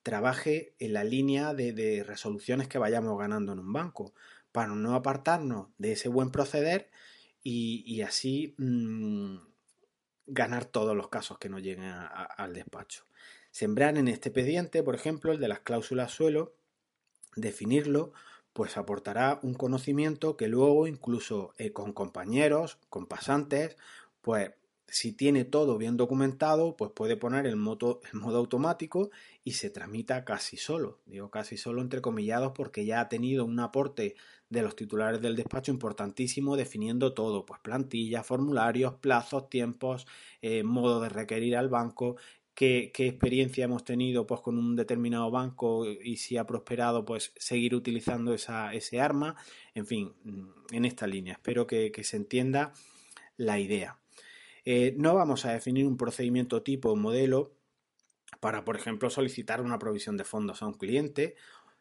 trabaje 0.03 0.73
en 0.79 0.93
la 0.93 1.03
línea 1.03 1.53
de, 1.53 2.03
resoluciones 2.05 2.67
que 2.67 2.77
vayamos 2.77 3.17
ganando 3.19 3.51
en 3.53 3.59
un 3.59 3.73
banco, 3.73 4.13
para 4.51 4.69
no 4.69 4.95
apartarnos 4.95 5.67
de 5.77 5.93
ese 5.93 6.09
buen 6.09 6.31
proceder 6.31 6.89
y, 7.43 8.01
así 8.01 8.55
mm, 8.57 9.37
ganar 10.27 10.65
todos 10.65 10.95
los 10.95 11.09
casos 11.09 11.37
que 11.37 11.49
nos 11.49 11.61
lleguen 11.61 11.91
al 11.91 12.53
despacho. 12.53 13.03
Sembrar 13.51 13.97
en 13.97 14.07
este 14.07 14.29
expediente, 14.29 14.83
por 14.83 14.95
ejemplo, 14.95 15.31
el 15.31 15.39
de 15.39 15.47
las 15.47 15.59
cláusulas 15.59 16.11
suelo, 16.11 16.55
definirlo 17.35 18.13
pues 18.53 18.77
aportará 18.77 19.39
un 19.43 19.53
conocimiento 19.53 20.37
que 20.37 20.47
luego 20.47 20.87
incluso 20.87 21.53
eh, 21.57 21.71
con 21.71 21.93
compañeros, 21.93 22.77
con 22.89 23.05
pasantes, 23.05 23.77
pues 24.21 24.51
si 24.91 25.13
tiene 25.13 25.45
todo 25.45 25.77
bien 25.77 25.95
documentado, 25.95 26.75
pues 26.75 26.91
puede 26.91 27.15
poner 27.15 27.47
el 27.47 27.55
modo, 27.55 28.01
el 28.11 28.19
modo 28.19 28.39
automático 28.39 29.09
y 29.41 29.53
se 29.53 29.69
tramita 29.69 30.25
casi 30.25 30.57
solo. 30.57 30.99
Digo 31.05 31.31
casi 31.31 31.55
solo 31.55 31.81
entre 31.81 32.01
comillados 32.01 32.51
porque 32.53 32.85
ya 32.85 32.99
ha 32.99 33.07
tenido 33.07 33.45
un 33.45 33.57
aporte 33.61 34.15
de 34.49 34.61
los 34.61 34.75
titulares 34.75 35.21
del 35.21 35.37
despacho 35.37 35.71
importantísimo 35.71 36.57
definiendo 36.57 37.13
todo, 37.13 37.45
pues 37.45 37.61
plantillas, 37.61 38.27
formularios, 38.27 38.95
plazos, 38.95 39.49
tiempos, 39.49 40.07
eh, 40.41 40.63
modo 40.63 40.99
de 40.99 41.07
requerir 41.07 41.55
al 41.55 41.69
banco, 41.69 42.17
qué, 42.55 42.91
experiencia 42.95 43.65
hemos 43.65 43.83
tenido 43.83 44.27
pues, 44.27 44.41
con 44.41 44.57
un 44.57 44.75
determinado 44.75 45.29
banco 45.31 45.85
y 45.85 46.17
si 46.17 46.37
ha 46.37 46.45
prosperado, 46.45 47.05
pues 47.05 47.33
seguir 47.37 47.75
utilizando 47.75 48.33
esa, 48.33 48.73
ese 48.73 48.99
arma. 48.99 49.35
En 49.73 49.85
fin, 49.85 50.13
mm, 50.23 50.75
en 50.75 50.85
esta 50.85 51.07
línea. 51.07 51.33
Espero 51.33 51.67
que, 51.67 51.91
se 52.03 52.17
entienda 52.17 52.73
la 53.37 53.59
idea. 53.59 53.97
Eh, 54.65 54.93
no 54.97 55.15
vamos 55.15 55.45
a 55.45 55.53
definir 55.53 55.87
un 55.87 55.97
procedimiento 55.97 56.61
tipo 56.61 56.91
o 56.91 56.95
modelo 56.95 57.53
para, 58.39 58.63
por 58.63 58.75
ejemplo, 58.75 59.09
solicitar 59.09 59.61
una 59.61 59.79
provisión 59.79 60.17
de 60.17 60.23
fondos 60.23 60.61
a 60.61 60.67
un 60.67 60.73
cliente, 60.73 61.35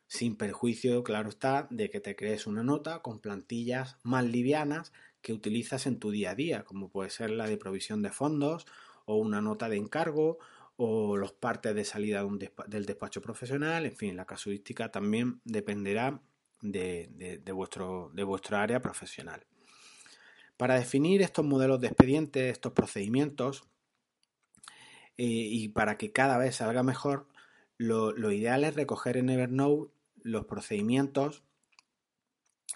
sin 0.06 0.36
perjuicio, 0.36 1.04
claro 1.04 1.28
está, 1.28 1.68
de 1.70 1.88
que 1.88 2.00
te 2.00 2.16
crees 2.16 2.46
una 2.46 2.64
nota 2.64 3.00
con 3.00 3.20
plantillas 3.20 3.98
más 4.02 4.24
livianas 4.24 4.92
que 5.22 5.32
utilizas 5.32 5.86
en 5.86 5.98
tu 5.98 6.10
día 6.10 6.32
a 6.32 6.34
día, 6.34 6.64
como 6.64 6.88
puede 6.88 7.10
ser 7.10 7.30
la 7.30 7.46
de 7.46 7.56
provisión 7.56 8.02
de 8.02 8.10
fondos 8.10 8.66
o 9.04 9.16
una 9.16 9.40
nota 9.40 9.68
de 9.68 9.76
encargo 9.76 10.38
o 10.82 11.18
los 11.18 11.32
partes 11.32 11.74
de 11.74 11.84
salida 11.84 12.26
del 12.66 12.86
despacho 12.86 13.20
profesional, 13.20 13.84
en 13.84 13.94
fin, 13.94 14.16
la 14.16 14.24
casuística 14.24 14.90
también 14.90 15.42
dependerá 15.44 16.22
de, 16.62 17.42
vuestro, 17.52 18.10
de 18.14 18.24
vuestra 18.24 18.62
área 18.62 18.80
profesional. 18.80 19.44
Para 20.56 20.76
definir 20.76 21.20
estos 21.20 21.44
modelos 21.44 21.82
de 21.82 21.88
expedientes, 21.88 22.50
estos 22.50 22.72
procedimientos, 22.72 23.64
eh, 25.18 25.26
y 25.26 25.68
para 25.68 25.98
que 25.98 26.12
cada 26.12 26.38
vez 26.38 26.56
salga 26.56 26.82
mejor, 26.82 27.28
lo, 27.76 28.32
ideal 28.32 28.64
es 28.64 28.74
recoger 28.74 29.18
en 29.18 29.28
Evernote 29.28 29.92
los 30.22 30.46
procedimientos 30.46 31.42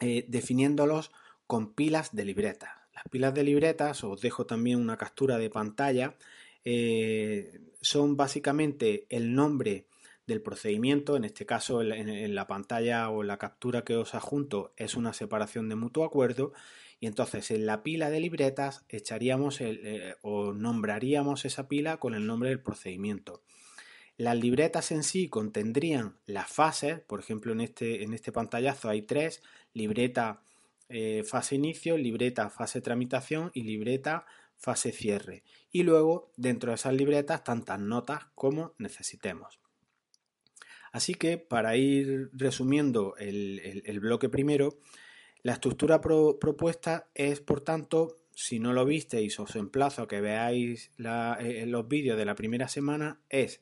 eh, 0.01 0.27
definiéndolos 0.29 1.11
con 1.47 1.73
pilas 1.73 2.15
de 2.15 2.27
libretas. 2.27 2.71
Las 2.95 3.05
pilas 3.11 3.33
de 3.33 3.45
libretas, 3.45 4.05
os 4.05 4.21
dejo 4.21 4.45
también 4.45 4.79
una 4.79 4.99
captura 4.99 5.39
de 5.39 5.49
pantalla, 5.49 6.19
eh, 6.65 7.61
son 7.81 8.17
básicamente 8.17 9.07
el 9.11 9.35
nombre 9.35 9.87
del 10.27 10.41
procedimiento, 10.41 11.17
en 11.17 11.25
este 11.25 11.45
caso 11.45 11.83
en, 11.83 12.35
la 12.35 12.47
pantalla 12.47 13.11
o 13.11 13.23
la 13.23 13.37
captura 13.37 13.85
que 13.85 13.97
os 13.97 14.15
adjunto 14.15 14.73
es 14.77 14.95
una 14.95 15.13
separación 15.13 15.69
de 15.69 15.75
mutuo 15.75 16.05
acuerdo. 16.05 16.53
Y 17.01 17.07
entonces 17.07 17.51
en 17.51 17.67
la 17.67 17.83
pila 17.83 18.09
de 18.09 18.21
libretas 18.21 18.85
echaríamos 18.89 19.61
eh, 19.61 20.15
o 20.23 20.55
nombraríamos 20.55 21.45
esa 21.45 21.69
pila 21.69 21.99
con 21.99 22.15
el 22.15 22.27
nombre 22.27 22.49
del 22.49 22.61
procedimiento. 22.61 23.43
Las 24.17 24.39
libretas 24.39 24.93
en 24.93 25.03
sí 25.03 25.29
contendrían 25.29 26.17
las 26.27 26.49
fases, 26.49 27.01
por 27.01 27.19
ejemplo 27.19 27.53
en 27.53 27.61
este, 27.61 28.05
en 28.05 28.15
este 28.15 28.31
pantallazo 28.31 28.89
hay 28.89 29.03
tres, 29.03 29.43
libreta 29.73 30.41
eh, 30.89 31.25
fase 31.25 31.57
inicio, 31.57 31.99
libreta 31.99 32.49
fase 32.49 32.81
tramitación 32.81 33.51
y 33.55 33.63
libreta 33.63 34.27
fase 34.57 34.93
cierre 34.93 35.45
y 35.71 35.83
luego 35.83 36.33
dentro 36.37 36.71
de 36.71 36.77
esas 36.77 36.95
libretas 36.95 37.45
tantas 37.45 37.79
notas 37.79 38.27
como 38.35 38.75
necesitemos. 38.79 39.61
Así 40.95 41.15
que 41.15 41.39
para 41.39 41.77
ir 41.77 42.31
resumiendo 42.33 43.17
el, 43.19 43.99
bloque 44.01 44.29
primero, 44.29 44.79
la 45.43 45.55
estructura 45.55 46.01
propuesta 46.01 47.11
es 47.15 47.41
por 47.41 47.63
tanto, 47.63 48.17
si 48.33 48.61
no 48.61 48.73
lo 48.73 48.85
visteis 48.85 49.41
os 49.41 49.57
emplazo 49.57 50.03
a 50.03 50.09
que 50.09 50.21
veáis 50.21 50.93
eh, 50.99 51.65
los 51.67 51.89
vídeos 51.89 52.17
de 52.17 52.25
la 52.25 52.37
primera 52.37 52.69
semana, 52.69 53.21
es 53.29 53.61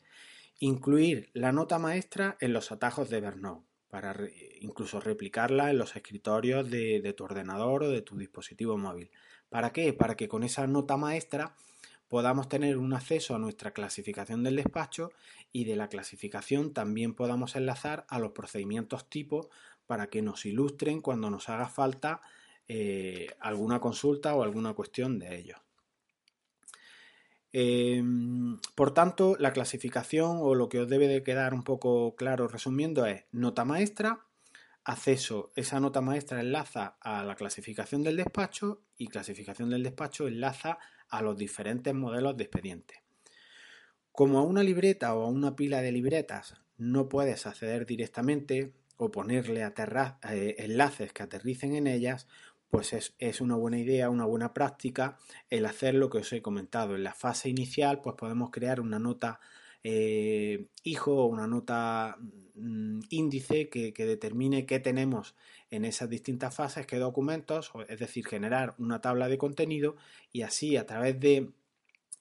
incluir 0.59 1.31
la 1.33 1.53
nota 1.53 1.79
maestra 1.79 2.37
en 2.39 2.53
los 2.53 2.71
atajos 2.71 3.09
de 3.09 3.17
Evernote 3.17 3.67
para 3.89 4.15
incluso 4.61 5.01
replicarla 5.01 5.71
en 5.71 5.79
los 5.79 5.97
escritorios 5.97 6.71
de 6.71 7.15
tu 7.17 7.25
ordenador 7.25 7.85
o 7.85 7.91
de 7.91 8.03
tu 8.03 8.19
dispositivo 8.19 8.77
móvil. 8.77 9.11
¿Para 9.53 9.71
qué? 9.71 9.93
Para 9.93 10.17
que 10.17 10.29
con 10.29 10.45
esa 10.45 10.67
nota 10.67 10.97
maestra 10.97 11.55
podamos 12.09 12.49
tener 12.49 12.79
un 12.79 12.95
acceso 12.95 13.35
a 13.35 13.39
nuestra 13.39 13.73
clasificación 13.73 14.43
del 14.43 14.57
despacho 14.57 15.13
y 15.53 15.65
de 15.65 15.77
la 15.77 15.89
clasificación 15.89 16.73
también 16.73 17.13
podamos 17.13 17.55
enlazar 17.55 18.07
a 18.09 18.19
los 18.19 18.33
procedimientos 18.33 19.11
tipo 19.11 19.51
para 19.87 20.07
que 20.07 20.23
nos 20.23 20.47
ilustren 20.47 21.03
cuando 21.03 21.29
nos 21.29 21.51
haga 21.51 21.69
falta 21.69 22.23
eh, 22.67 23.27
alguna 23.41 23.79
consulta 23.79 24.35
o 24.35 24.43
alguna 24.43 24.73
cuestión 24.73 25.19
de 25.19 25.37
ellos. 25.37 25.59
Em, 27.53 28.57
por 28.75 28.95
tanto, 28.95 29.37
la 29.39 29.53
clasificación 29.53 30.39
o 30.41 30.55
lo 30.55 30.71
que 30.71 30.81
os 30.81 30.89
debe 30.89 31.09
de 31.09 31.23
quedar 31.23 31.53
un 31.53 31.63
poco 31.63 32.17
claro 32.17 32.49
resumiendo 32.49 33.05
es 33.05 33.25
nota 33.33 33.67
maestra, 33.67 34.25
acceso, 34.85 35.53
esa 35.55 35.81
nota 35.81 36.01
maestra 36.01 36.41
enlaza 36.41 36.97
a 37.01 37.25
la 37.25 37.37
clasificación 37.37 38.03
del 38.03 38.17
despacho 38.17 38.83
y 38.97 39.09
clasificación 39.09 39.71
del 39.71 39.83
despacho 39.83 40.27
enlaza 40.27 40.79
a 41.09 41.23
los 41.23 41.37
diferentes 41.37 41.95
modelos 41.95 42.37
de 42.37 42.45
expediente. 42.45 43.03
Como 44.11 44.39
a 44.39 44.43
una 44.43 44.63
libreta 44.63 45.15
o 45.15 45.25
a 45.25 45.29
una 45.29 45.57
pila 45.57 45.81
de 45.81 45.93
libretas 45.93 46.55
no 46.77 47.09
puedes 47.09 47.47
acceder 47.47 47.87
directamente 47.87 48.75
o 48.97 49.11
ponerle 49.11 49.63
eh, 49.63 50.55
enlaces 50.59 51.13
que 51.13 51.23
aterricen 51.23 51.75
en 51.75 51.87
ellas, 51.87 52.29
pues 52.69 52.93
es, 52.93 53.15
es, 53.19 53.41
una 53.41 53.57
buena 53.57 53.79
idea, 53.79 54.11
una 54.11 54.25
buena 54.25 54.55
práctica 54.55 55.19
el 55.51 55.67
hacer 55.67 55.95
lo 55.95 56.09
que 56.09 56.19
os 56.19 56.33
he 56.33 56.43
comentado. 56.43 56.95
En 56.95 57.05
la 57.05 57.15
fase 57.15 57.49
inicial, 57.49 58.01
pues 58.01 58.17
podemos 58.17 58.51
crear 58.51 58.81
una 58.81 58.99
nota 58.99 59.41
eh, 59.85 60.67
hijo 60.85 61.27
una 61.27 61.47
nota 61.47 62.17
mm, 62.55 63.01
índice 63.11 63.69
que, 63.69 63.93
determine 63.93 64.65
qué 64.65 64.79
tenemos 64.79 65.35
en 65.71 65.85
esas 65.85 66.09
distintas 66.09 66.55
fases, 66.55 66.87
qué 66.87 66.99
documentos, 66.99 67.73
es 67.89 67.99
decir, 67.99 68.27
generar 68.27 68.75
una 68.79 69.01
tabla 69.01 69.29
de 69.29 69.39
contenido 69.39 69.97
y 70.33 70.43
así 70.43 70.77
a 70.77 70.87
través 70.87 71.19
de, 71.19 71.51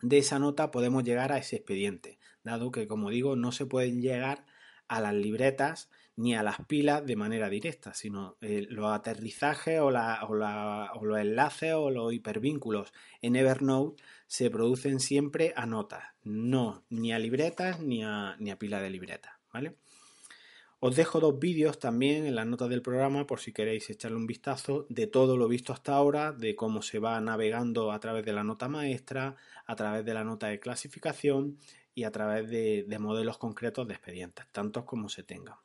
esa 0.10 0.39
nota 0.39 0.71
podemos 0.71 1.04
llegar 1.04 1.32
a 1.32 1.38
ese 1.38 1.58
expediente. 1.58 2.17
dado 2.43 2.71
que, 2.71 2.88
como 2.88 3.10
digo, 3.12 3.36
no 3.36 3.52
se 3.52 3.67
pueden 3.67 4.02
llegar 4.02 4.45
a 4.91 4.99
las 4.99 5.13
libretas 5.13 5.89
ni 6.17 6.36
a 6.36 6.43
las 6.43 6.58
pilas 6.67 7.06
de 7.06 7.15
manera 7.15 7.49
directa, 7.49 7.93
sino 7.93 8.36
eh, 8.41 8.67
los 8.69 8.91
aterrizajes 8.91 9.80
o, 9.80 9.89
los 9.89 11.17
enlaces 11.17 11.73
o 11.73 11.89
los 11.89 12.13
hipervínculos 12.13 12.91
en 13.21 13.38
Evernote 13.38 14.04
se 14.27 14.51
producen 14.51 14.99
siempre 14.99 15.54
a 15.56 15.65
notas, 15.65 16.04
no 16.23 16.84
ni 16.89 17.13
a 17.13 17.19
libretas 17.19 17.80
ni 17.80 18.04
a, 18.04 18.36
ni 18.38 18.51
a 18.51 18.60
pilas 18.60 18.82
de 18.82 18.89
libretas, 18.89 19.32
¿vale? 19.54 19.77
Os 20.84 20.95
dejo 20.95 21.19
dos 21.19 21.39
vídeos 21.39 21.80
también 21.80 22.25
en 22.25 22.36
las 22.36 22.47
notas 22.47 22.67
del 22.67 22.82
programa 22.82 23.27
por 23.27 23.39
si 23.39 23.54
queréis 23.54 23.89
echarle 23.89 24.17
un 24.17 24.25
vistazo 24.25 24.88
de 24.89 25.08
todo 25.08 25.38
lo 25.38 25.47
visto 25.47 25.71
hasta 25.73 25.93
ahora, 25.93 26.34
de 26.34 26.56
cómo 26.56 26.82
se 26.82 26.99
va 26.99 27.21
navegando 27.21 27.91
a 27.91 27.99
través 27.99 28.25
de 28.25 28.34
la 28.34 28.43
nota 28.43 28.67
maestra, 28.67 29.36
a 29.67 29.75
través 29.75 30.04
de 30.04 30.13
la 30.15 30.23
nota 30.23 30.47
de 30.47 30.60
clasificación 30.60 31.60
y 31.93 32.04
a 32.04 32.12
través 32.12 32.49
de, 32.49 32.86
modelos 32.99 33.38
concretos 33.38 33.88
de 33.88 33.93
expedientes, 33.93 34.45
tantos 34.51 34.86
como 34.86 35.10
se 35.10 35.23
tengan. 35.23 35.56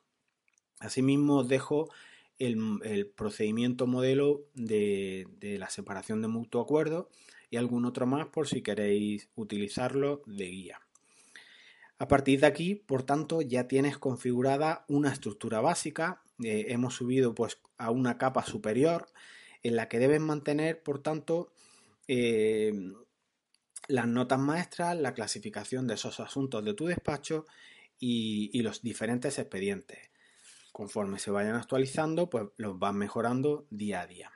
Asimismo 0.79 1.37
os 1.37 1.47
dejo 1.47 1.89
el, 2.37 3.11
procedimiento 3.15 3.87
modelo 3.87 4.45
de, 4.53 5.27
la 5.59 5.69
separación 5.69 6.21
de 6.21 6.27
mutuo 6.27 6.61
acuerdo 6.61 7.09
y 7.49 7.57
algún 7.57 7.85
otro 7.85 8.05
más 8.05 8.27
por 8.27 8.47
si 8.47 8.61
queréis 8.61 9.29
utilizarlo 9.35 10.21
de 10.25 10.45
guía. 10.45 10.81
A 11.99 12.07
partir 12.07 12.41
de 12.41 12.47
aquí, 12.47 12.75
por 12.75 13.03
tanto, 13.03 13.41
ya 13.41 13.67
tienes 13.67 13.97
configurada 13.97 14.85
una 14.87 15.11
estructura 15.11 15.61
básica. 15.61 16.21
Eh, 16.43 16.67
hemos 16.69 16.93
subido 16.93 17.33
pues, 17.33 17.59
a 17.77 17.89
una 17.89 18.19
capa 18.19 18.45
superior 18.45 19.07
en 19.63 19.75
la 19.75 19.87
que 19.89 19.97
debes 19.97 20.21
mantener, 20.21 20.83
por 20.83 20.99
tanto, 21.01 21.51
eh, 22.07 22.71
las 23.87 24.07
notas 24.07 24.39
maestras, 24.39 24.97
la 24.97 25.13
clasificación 25.13 25.87
de 25.87 25.95
esos 25.95 26.19
asuntos 26.19 26.63
de 26.63 26.73
tu 26.73 26.85
despacho 26.85 27.45
y, 27.99 28.61
los 28.61 28.81
diferentes 28.81 29.39
expedientes. 29.39 30.11
Conforme 30.71 31.19
se 31.19 31.31
vayan 31.31 31.55
actualizando, 31.55 32.29
pues 32.29 32.47
los 32.57 32.77
vas 32.77 32.93
mejorando 32.93 33.65
día 33.69 34.01
a 34.01 34.07
día. 34.07 34.31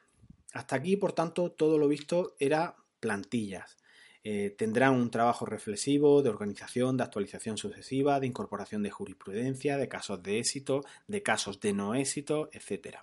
Hasta 0.53 0.75
aquí, 0.75 0.97
por 0.97 1.13
tanto, 1.13 1.51
todo 1.51 1.77
lo 1.77 1.87
visto 1.87 2.35
era 2.39 2.75
plantillas. 2.99 3.77
Eh, 4.23 4.53
tendrán 4.57 4.93
un 4.93 5.09
trabajo 5.09 5.45
reflexivo 5.45 6.21
de 6.21 6.29
organización, 6.29 6.97
de 6.97 7.03
actualización 7.03 7.57
sucesiva, 7.57 8.19
de 8.19 8.27
incorporación 8.27 8.83
de 8.83 8.91
jurisprudencia, 8.91 9.77
de 9.77 9.87
casos 9.87 10.21
de 10.21 10.39
éxito, 10.39 10.83
de 11.07 11.23
casos 11.23 11.59
de 11.59 11.73
no 11.73 11.95
éxito, 11.95 12.49
etc. 12.53 12.97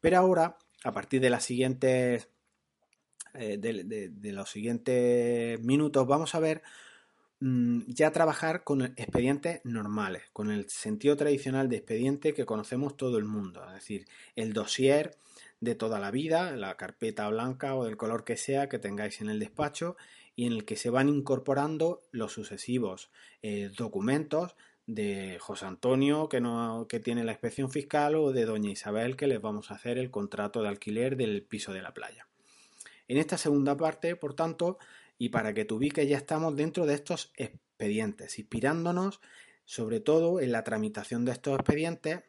Pero 0.00 0.18
ahora, 0.18 0.58
a 0.84 0.92
partir 0.92 1.20
de 1.20 1.30
las 1.30 1.44
siguientes 1.44 2.28
eh, 3.34 3.58
de, 3.58 4.32
los 4.32 4.50
siguientes 4.50 5.60
minutos, 5.60 6.06
vamos 6.06 6.34
a 6.34 6.40
ver 6.40 6.62
mm, 7.40 7.82
ya 7.88 8.10
trabajar 8.10 8.64
con 8.64 8.82
expedientes 8.82 9.60
normales, 9.64 10.22
con 10.32 10.50
el 10.50 10.68
sentido 10.68 11.16
tradicional 11.16 11.68
de 11.68 11.76
expediente 11.76 12.34
que 12.34 12.46
conocemos 12.46 12.96
todo 12.96 13.18
el 13.18 13.24
mundo, 13.24 13.64
es 13.68 13.74
decir, 13.74 14.06
el 14.36 14.52
dossier 14.52 15.16
de 15.60 15.74
toda 15.74 16.00
la 16.00 16.10
vida, 16.10 16.56
la 16.56 16.76
carpeta 16.76 17.28
blanca 17.28 17.76
o 17.76 17.84
del 17.84 17.96
color 17.96 18.24
que 18.24 18.36
sea 18.36 18.68
que 18.68 18.78
tengáis 18.78 19.20
en 19.20 19.30
el 19.30 19.38
despacho 19.38 19.96
y 20.34 20.46
en 20.46 20.52
el 20.54 20.64
que 20.64 20.76
se 20.76 20.90
van 20.90 21.08
incorporando 21.08 22.02
los 22.10 22.32
sucesivos 22.32 23.10
eh, 23.42 23.70
documentos 23.76 24.56
de 24.86 25.38
José 25.40 25.66
Antonio 25.66 26.28
que, 26.28 26.40
no, 26.40 26.86
que 26.88 27.00
tiene 27.00 27.24
la 27.24 27.32
inspección 27.32 27.70
fiscal 27.70 28.16
o 28.16 28.32
de 28.32 28.44
Doña 28.44 28.70
Isabel 28.70 29.16
que 29.16 29.28
les 29.28 29.40
vamos 29.40 29.70
a 29.70 29.74
hacer 29.74 29.98
el 29.98 30.10
contrato 30.10 30.62
de 30.62 30.68
alquiler 30.68 31.16
del 31.16 31.42
piso 31.42 31.72
de 31.72 31.82
la 31.82 31.94
playa. 31.94 32.26
En 33.12 33.18
esta 33.18 33.36
segunda 33.36 33.76
parte, 33.76 34.16
por 34.16 34.32
tanto, 34.32 34.78
y 35.18 35.28
para 35.28 35.52
que 35.52 35.66
te 35.66 35.74
ubiques, 35.74 36.08
ya 36.08 36.16
estamos 36.16 36.56
dentro 36.56 36.86
de 36.86 36.94
estos 36.94 37.30
expedientes, 37.36 38.38
inspirándonos 38.38 39.20
sobre 39.66 40.00
todo 40.00 40.40
en 40.40 40.50
la 40.50 40.64
tramitación 40.64 41.26
de 41.26 41.32
estos 41.32 41.56
expedientes, 41.56 42.22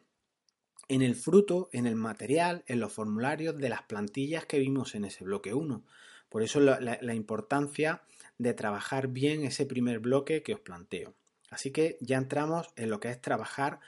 en 0.88 1.00
el 1.00 1.14
fruto, 1.14 1.70
en 1.72 1.86
el 1.86 1.94
material, 1.94 2.64
en 2.66 2.80
los 2.80 2.92
formularios 2.92 3.56
de 3.56 3.70
las 3.70 3.80
plantillas 3.84 4.44
que 4.44 4.58
vimos 4.58 4.94
en 4.94 5.06
ese 5.06 5.24
bloque 5.24 5.54
1. 5.54 5.82
Por 6.28 6.42
eso 6.42 6.60
la, 6.60 7.14
importancia 7.14 8.02
de 8.36 8.52
trabajar 8.52 9.08
bien 9.08 9.42
ese 9.42 9.64
primer 9.64 10.00
bloque 10.00 10.42
que 10.42 10.52
os 10.52 10.60
planteo. 10.60 11.14
Así 11.48 11.70
que 11.70 11.96
ya 12.02 12.18
entramos 12.18 12.68
en 12.76 12.90
lo 12.90 13.00
que 13.00 13.08
es 13.08 13.22
trabajar 13.22 13.80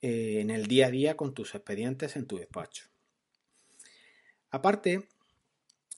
eh, 0.00 0.38
en 0.40 0.48
el 0.48 0.68
día 0.68 0.86
a 0.86 0.90
día 0.90 1.18
con 1.18 1.34
tus 1.34 1.54
expedientes 1.54 2.16
en 2.16 2.24
tu 2.24 2.38
despacho. 2.38 2.86
Aparte 4.50 5.06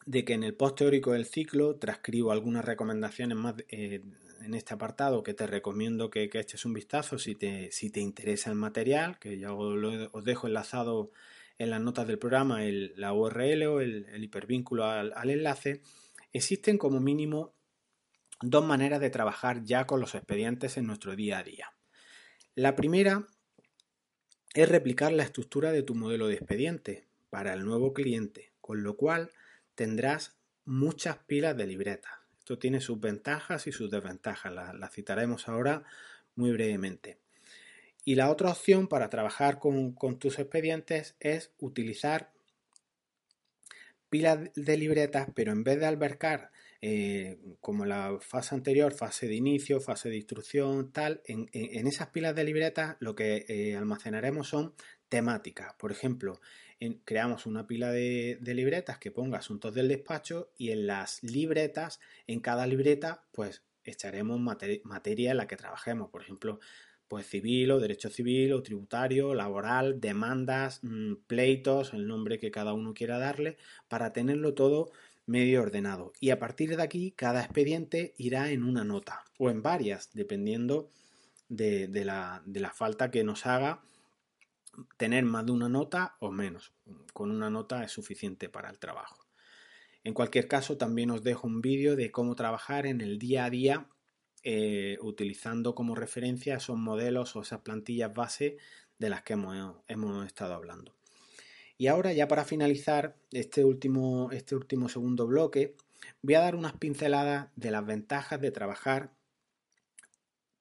de 0.07 0.25
que 0.25 0.35
en 0.35 0.43
el 0.45 0.55
post 0.55 0.79
teórico 0.79 1.13
del 1.13 1.27
ciclo 1.27 1.77
transcribo 1.77 2.33
algunas 2.33 2.65
recomendaciones 2.65 3.37
más 3.37 3.55
eh, 3.69 4.03
en 4.45 4.55
este 4.55 4.75
apartado 4.75 5.23
que 5.23 5.35
te 5.35 5.47
recomiendo 5.47 6.11
que, 6.11 6.29
eches 6.33 6.65
un 6.65 6.75
vistazo 6.75 7.19
si 7.19 7.35
te, 7.35 7.71
si 7.71 7.91
te, 7.91 8.01
interesa 8.01 8.51
el 8.51 8.57
material, 8.57 9.19
que 9.19 9.39
ya 9.39 9.53
os 9.53 10.25
dejo 10.25 10.47
enlazado 10.47 11.13
en 11.59 11.71
las 11.71 11.81
notas 11.81 12.07
del 12.07 12.19
programa 12.19 12.61
la 12.63 13.13
URL 13.13 13.63
o 13.67 13.81
el, 13.81 14.23
hipervínculo 14.23 14.85
al, 14.85 15.31
enlace, 15.31 15.81
existen 16.33 16.79
como 16.79 17.01
mínimo 17.01 17.55
dos 18.41 18.65
maneras 18.65 19.01
de 19.01 19.11
trabajar 19.11 19.63
ya 19.63 19.87
con 19.87 20.01
los 20.01 20.15
expedientes 20.15 20.77
en 20.77 20.87
nuestro 20.87 21.15
día 21.15 21.39
a 21.39 21.45
día. 21.45 21.73
La 22.55 22.75
primera 22.75 23.27
es 24.55 24.69
replicar 24.69 25.13
la 25.13 25.23
estructura 25.23 25.71
de 25.73 25.83
tu 25.83 25.95
modelo 25.95 26.27
de 26.27 26.35
expediente 26.35 27.07
para 27.31 27.55
el 27.55 27.65
nuevo 27.65 27.93
cliente, 27.93 28.53
con 28.61 28.83
lo 28.83 28.97
cual 28.97 29.31
tendrás 29.75 30.37
muchas 30.65 31.19
pilas 31.19 31.57
de 31.57 31.67
libretas. 31.67 32.13
Esto 32.39 32.59
tiene 32.59 32.81
sus 32.81 33.01
ventajas 33.01 33.67
y 33.67 33.73
sus 33.73 33.91
desventajas, 33.91 34.53
las 34.53 34.93
citaremos 34.93 35.49
ahora 35.49 35.85
muy 36.35 36.51
brevemente. 36.53 37.19
Y 38.05 38.17
la 38.17 38.31
otra 38.31 38.51
opción 38.51 38.89
para 38.89 39.11
trabajar 39.11 39.59
con, 39.59 39.95
tus 40.19 40.39
expedientes 40.39 41.15
es 41.21 41.53
utilizar 41.59 42.33
pilas 44.11 44.51
de 44.55 44.77
libretas, 44.77 45.29
pero 45.35 45.53
en 45.53 45.63
vez 45.63 45.79
de 45.79 45.87
albercar 45.87 46.51
eh, 46.81 47.39
como 47.61 47.87
la 47.87 48.19
fase 48.21 48.57
anterior, 48.57 48.93
fase 48.93 49.29
de 49.29 49.37
inicio, 49.37 49.81
fase 49.81 50.09
de 50.09 50.17
instrucción, 50.17 50.91
tal, 50.91 51.23
en, 51.27 51.49
esas 51.87 52.09
pilas 52.09 52.35
de 52.35 52.43
libretas 52.43 52.97
lo 52.99 53.15
que 53.15 53.45
eh, 53.49 53.77
almacenaremos 53.77 54.49
son 54.49 54.75
temáticas. 55.09 55.75
Por 55.75 55.93
ejemplo, 55.93 56.41
creamos 57.05 57.47
una 57.47 57.67
pila 57.67 57.91
de, 57.93 58.39
libretas 58.41 58.99
que 58.99 59.11
ponga 59.11 59.39
asuntos 59.39 59.75
del 59.75 59.89
despacho 59.89 60.51
y 60.57 60.71
en 60.71 60.87
las 60.87 61.23
libretas, 61.23 62.01
en 62.27 62.41
cada 62.41 62.67
libreta, 62.67 63.25
pues 63.33 63.63
echaremos 63.85 64.41
materia 64.41 65.31
en 65.31 65.37
la 65.37 65.47
que 65.47 65.57
trabajemos. 65.57 66.11
Por 66.11 66.23
ejemplo, 66.23 66.61
pues 67.09 67.27
civil 67.27 67.71
o 67.71 67.81
derecho 67.81 68.09
civil 68.09 68.53
o 68.53 68.63
tributario, 68.63 69.35
laboral, 69.35 70.01
demandas, 70.01 70.81
mm, 70.83 71.15
pleitos, 71.27 71.93
el 71.93 72.07
nombre 72.07 72.39
que 72.39 72.51
cada 72.51 72.73
uno 72.73 72.95
quiera 72.95 73.19
darle, 73.19 73.59
para 73.89 74.13
tenerlo 74.13 74.55
todo 74.55 74.91
medio 75.27 75.63
ordenado. 75.63 76.13
Y 76.21 76.31
a 76.31 76.39
partir 76.39 76.77
de 76.77 76.83
aquí, 76.83 77.13
cada 77.13 77.43
expediente 77.43 78.15
irá 78.17 78.51
en 78.51 78.65
una 78.65 78.85
nota 78.85 79.25
o 79.39 79.51
en 79.51 79.63
varias, 79.63 80.11
dependiendo 80.15 80.91
de 81.49 82.05
la 82.05 82.73
falta 82.75 83.11
que 83.11 83.25
nos 83.25 83.47
haga 83.47 83.83
tener 84.97 85.25
más 85.25 85.47
de 85.47 85.53
una 85.53 85.69
nota 85.69 86.17
o 86.21 86.31
menos. 86.31 86.73
Con 87.13 87.31
una 87.31 87.51
nota 87.51 87.85
es 87.85 87.93
suficiente 87.93 88.49
para 88.49 88.71
el 88.71 88.79
trabajo. 88.79 89.27
En 90.05 90.15
cualquier 90.15 90.49
caso, 90.49 90.77
también 90.77 91.11
os 91.11 91.23
dejo 91.23 91.47
un 91.47 91.61
vídeo 91.61 91.95
de 91.97 92.11
cómo 92.11 92.35
trabajar 92.35 92.87
en 92.87 93.01
el 93.01 93.19
día 93.19 93.45
a 93.45 93.51
día 93.51 93.87
eh, 94.43 94.99
utilizando 95.01 95.75
como 95.75 95.95
referencia 95.95 96.57
esos 96.57 96.77
modelos 96.77 97.37
o 97.37 97.43
esas 97.43 97.61
plantillas 97.61 98.13
base 98.13 98.57
de 98.99 99.09
las 99.09 99.23
que 99.23 99.35
hemos, 99.35 99.77
hemos, 99.87 100.27
estado 100.27 100.55
hablando. 100.55 100.95
Y 101.79 101.87
ahora 101.87 102.13
ya 102.13 102.27
para 102.27 102.45
finalizar 102.45 103.17
este 103.31 103.65
último, 103.65 104.31
este 104.33 104.57
último 104.57 104.89
segundo 104.89 105.27
bloque, 105.29 105.77
voy 106.23 106.35
a 106.35 106.41
dar 106.41 106.57
unas 106.57 106.73
pinceladas 106.73 107.51
de 107.55 107.71
las 107.71 107.87
ventajas 107.87 108.41
de 108.41 108.51
trabajar 108.51 109.13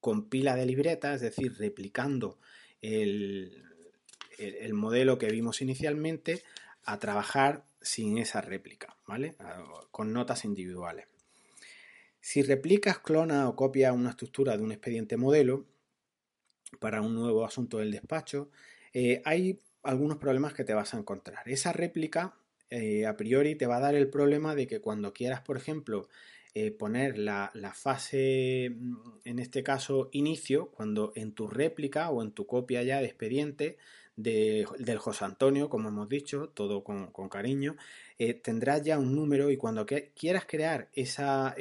con 0.00 0.28
pila 0.28 0.54
de 0.54 0.66
libreta, 0.66 1.14
es 1.14 1.20
decir, 1.20 1.56
replicando 1.58 2.38
el, 2.82 3.71
el, 4.38 4.74
modelo 4.74 5.18
que 5.18 5.30
vimos 5.30 5.62
inicialmente, 5.62 6.42
a 6.84 6.98
trabajar 6.98 7.64
sin 7.80 8.18
esa 8.18 8.40
réplica, 8.40 8.96
¿vale? 9.06 9.36
Con 9.90 10.12
notas 10.12 10.44
individuales. 10.44 11.06
Si 12.20 12.42
replicas, 12.42 12.98
clona 12.98 13.48
o 13.48 13.56
copia 13.56 13.92
una 13.92 14.10
estructura 14.10 14.56
de 14.56 14.62
un 14.62 14.72
expediente 14.72 15.16
modelo 15.16 15.66
para 16.78 17.02
un 17.02 17.14
nuevo 17.14 17.44
asunto 17.44 17.78
del 17.78 17.90
despacho, 17.90 18.50
eh, 18.92 19.20
hay 19.24 19.60
algunos 19.82 20.18
problemas 20.18 20.54
que 20.54 20.64
te 20.64 20.74
vas 20.74 20.94
a 20.94 20.98
encontrar. 20.98 21.48
Esa 21.48 21.72
réplica 21.72 22.34
eh, 22.70 23.06
a 23.06 23.16
priori 23.16 23.54
te 23.56 23.66
va 23.66 23.76
a 23.76 23.80
dar 23.80 23.94
el 23.94 24.08
problema 24.08 24.54
de 24.54 24.66
que 24.66 24.80
cuando 24.80 25.12
quieras, 25.12 25.40
por 25.42 25.56
ejemplo, 25.56 26.08
eh, 26.54 26.70
poner 26.70 27.18
la, 27.18 27.50
la, 27.54 27.74
fase, 27.74 28.70
mm, 28.70 28.96
en 29.24 29.38
este 29.38 29.62
caso 29.62 30.08
inicio, 30.12 30.70
cuando 30.70 31.12
en 31.16 31.32
tu 31.32 31.48
réplica 31.48 32.10
o 32.10 32.22
en 32.22 32.32
tu 32.32 32.46
copia 32.46 32.82
ya 32.82 33.00
de 33.00 33.06
expediente 33.06 33.78
del 34.16 34.98
José 34.98 35.24
Antonio, 35.24 35.68
como 35.68 35.88
hemos 35.88 36.08
dicho, 36.08 36.48
todo 36.48 36.84
con, 36.84 37.28
cariño, 37.28 37.76
eh, 38.18 38.34
tendrás 38.34 38.82
ya 38.82 38.98
un 38.98 39.14
número 39.14 39.50
y 39.50 39.56
cuando 39.56 39.86
quieras 39.86 40.44
crear 40.46 40.88
esa, 40.92 41.54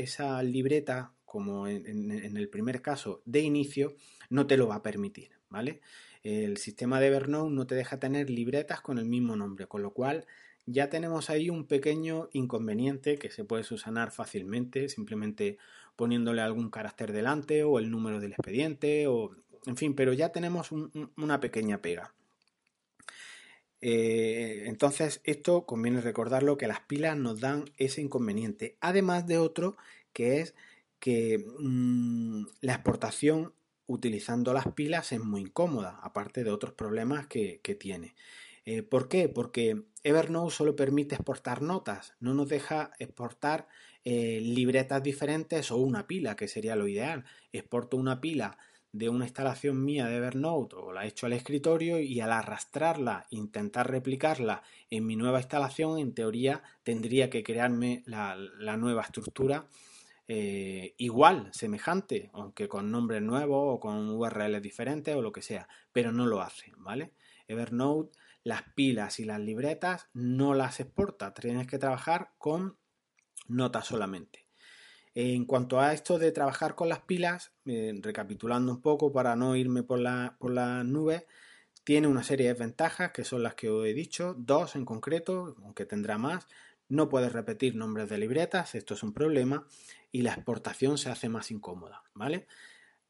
libreta 0.43 1.13
como 1.25 1.67
en, 1.67 2.11
en, 2.11 2.37
el 2.37 2.49
primer 2.49 2.81
caso 2.81 3.21
de 3.25 3.39
inicio, 3.41 3.95
no 4.29 4.47
te 4.47 4.57
lo 4.57 4.67
va 4.67 4.75
a 4.75 4.83
permitir, 4.83 5.31
¿vale? 5.49 5.81
El 6.23 6.57
sistema 6.57 6.99
de 6.99 7.07
Evernote 7.07 7.53
no 7.53 7.65
te 7.65 7.75
deja 7.75 7.99
tener 7.99 8.29
libretas 8.29 8.81
con 8.81 8.99
el 8.99 9.05
mismo 9.05 9.35
nombre, 9.35 9.67
con 9.67 9.81
lo 9.81 9.91
cual 9.91 10.25
ya 10.65 10.89
tenemos 10.89 11.29
ahí 11.29 11.49
un 11.49 11.65
pequeño 11.65 12.29
inconveniente 12.33 13.17
que 13.17 13.31
se 13.31 13.43
puede 13.43 13.63
subsanar 13.63 14.11
fácilmente, 14.11 14.89
simplemente 14.89 15.57
poniéndole 15.95 16.41
algún 16.41 16.69
carácter 16.69 17.11
delante 17.11 17.63
o 17.63 17.79
el 17.79 17.89
número 17.89 18.19
del 18.19 18.33
expediente, 18.33 19.07
o 19.07 19.31
en 19.65 19.77
fin, 19.77 19.95
pero 19.95 20.13
ya 20.13 20.31
tenemos 20.31 20.71
una 20.71 21.39
pequeña 21.39 21.81
pega. 21.81 22.13
Eh, 23.81 24.63
entonces, 24.67 25.21
esto 25.23 25.65
conviene 25.65 26.01
recordarlo 26.01 26.57
que 26.57 26.67
las 26.67 26.81
pilas 26.81 27.17
nos 27.17 27.39
dan 27.39 27.65
ese 27.77 28.01
inconveniente, 28.01 28.77
además 28.79 29.25
de 29.27 29.39
otro 29.39 29.75
que 30.13 30.39
es 30.39 30.53
que 30.99 31.43
mm, 31.59 32.43
la 32.61 32.73
exportación 32.73 33.53
utilizando 33.87 34.53
las 34.53 34.67
pilas 34.73 35.11
es 35.11 35.19
muy 35.19 35.41
incómoda, 35.41 35.99
aparte 36.03 36.43
de 36.43 36.51
otros 36.51 36.73
problemas 36.73 37.27
que, 37.27 37.59
tiene. 37.79 38.15
Eh, 38.65 38.83
¿Por 38.83 39.09
qué? 39.09 39.27
Porque 39.27 39.83
Evernote 40.03 40.55
solo 40.55 40.75
permite 40.75 41.15
exportar 41.15 41.61
notas, 41.61 42.13
no 42.19 42.33
nos 42.33 42.47
deja 42.49 42.91
exportar 42.99 43.67
eh, 44.05 44.39
libretas 44.41 45.01
diferentes 45.03 45.71
o 45.71 45.77
una 45.77 46.07
pila, 46.07 46.35
que 46.35 46.47
sería 46.47 46.75
lo 46.75 46.87
ideal. 46.87 47.25
Exporto 47.51 47.97
una 47.97 48.21
pila 48.21 48.57
de 48.93 49.09
una 49.09 49.25
instalación 49.25 49.83
mía 49.83 50.07
de 50.07 50.17
Evernote 50.17 50.75
o 50.75 50.91
la 50.91 51.05
he 51.05 51.07
hecho 51.07 51.25
al 51.25 51.33
escritorio 51.33 51.99
y 51.99 52.19
al 52.19 52.31
arrastrarla, 52.31 53.25
intentar 53.29 53.89
replicarla 53.89 54.63
en 54.89 55.05
mi 55.05 55.15
nueva 55.15 55.39
instalación, 55.39 55.97
en 55.97 56.13
teoría 56.13 56.61
tendría 56.83 57.29
que 57.29 57.43
crearme 57.43 58.03
la, 58.05 58.35
nueva 58.77 59.03
estructura 59.03 59.65
eh, 60.27 60.93
igual, 60.97 61.49
semejante, 61.53 62.29
aunque 62.33 62.67
con 62.67 62.91
nombres 62.91 63.21
nuevos 63.21 63.75
o 63.75 63.79
con 63.79 64.09
URLs 64.09 64.61
diferentes 64.61 65.15
o 65.15 65.21
lo 65.21 65.31
que 65.31 65.41
sea, 65.41 65.67
pero 65.93 66.11
no 66.11 66.25
lo 66.25 66.41
hace, 66.41 66.71
¿vale? 66.77 67.11
Evernote, 67.47 68.17
las 68.43 68.63
pilas 68.75 69.19
y 69.19 69.25
las 69.25 69.39
libretas 69.39 70.09
no 70.13 70.53
las 70.53 70.79
exporta, 70.79 71.33
tienes 71.33 71.67
que 71.67 71.79
trabajar 71.79 72.31
con 72.37 72.77
notas 73.47 73.85
solamente. 73.87 74.40
En 75.13 75.45
cuanto 75.45 75.79
a 75.81 75.93
esto 75.93 76.17
de 76.19 76.31
trabajar 76.31 76.75
con 76.75 76.87
las 76.87 77.01
pilas, 77.01 77.51
eh, 77.65 77.93
recapitulando 78.01 78.71
un 78.71 78.81
poco 78.81 79.11
para 79.11 79.35
no 79.35 79.55
irme 79.55 79.83
por, 79.83 79.99
la, 79.99 80.37
por 80.39 80.51
las 80.51 80.85
nubes, 80.85 81.25
tiene 81.83 82.07
una 82.07 82.23
serie 82.23 82.47
de 82.47 82.53
ventajas 82.53 83.11
que 83.11 83.25
son 83.25 83.43
las 83.43 83.55
que 83.55 83.69
os 83.69 83.85
he 83.85 83.93
dicho, 83.93 84.35
dos 84.37 84.75
en 84.75 84.85
concreto, 84.85 85.55
aunque 85.63 85.85
tendrá 85.85 86.17
más. 86.17 86.47
No 86.87 87.09
puedes 87.09 87.33
repetir 87.33 87.75
nombres 87.75 88.09
de 88.09 88.17
libretas, 88.17 88.75
esto 88.75 88.93
es 88.93 89.03
un 89.03 89.13
problema, 89.13 89.67
y 90.11 90.21
la 90.21 90.33
exportación 90.33 90.97
se 90.97 91.09
hace 91.09 91.27
más 91.27 91.51
incómoda, 91.51 92.03
¿vale? 92.13 92.47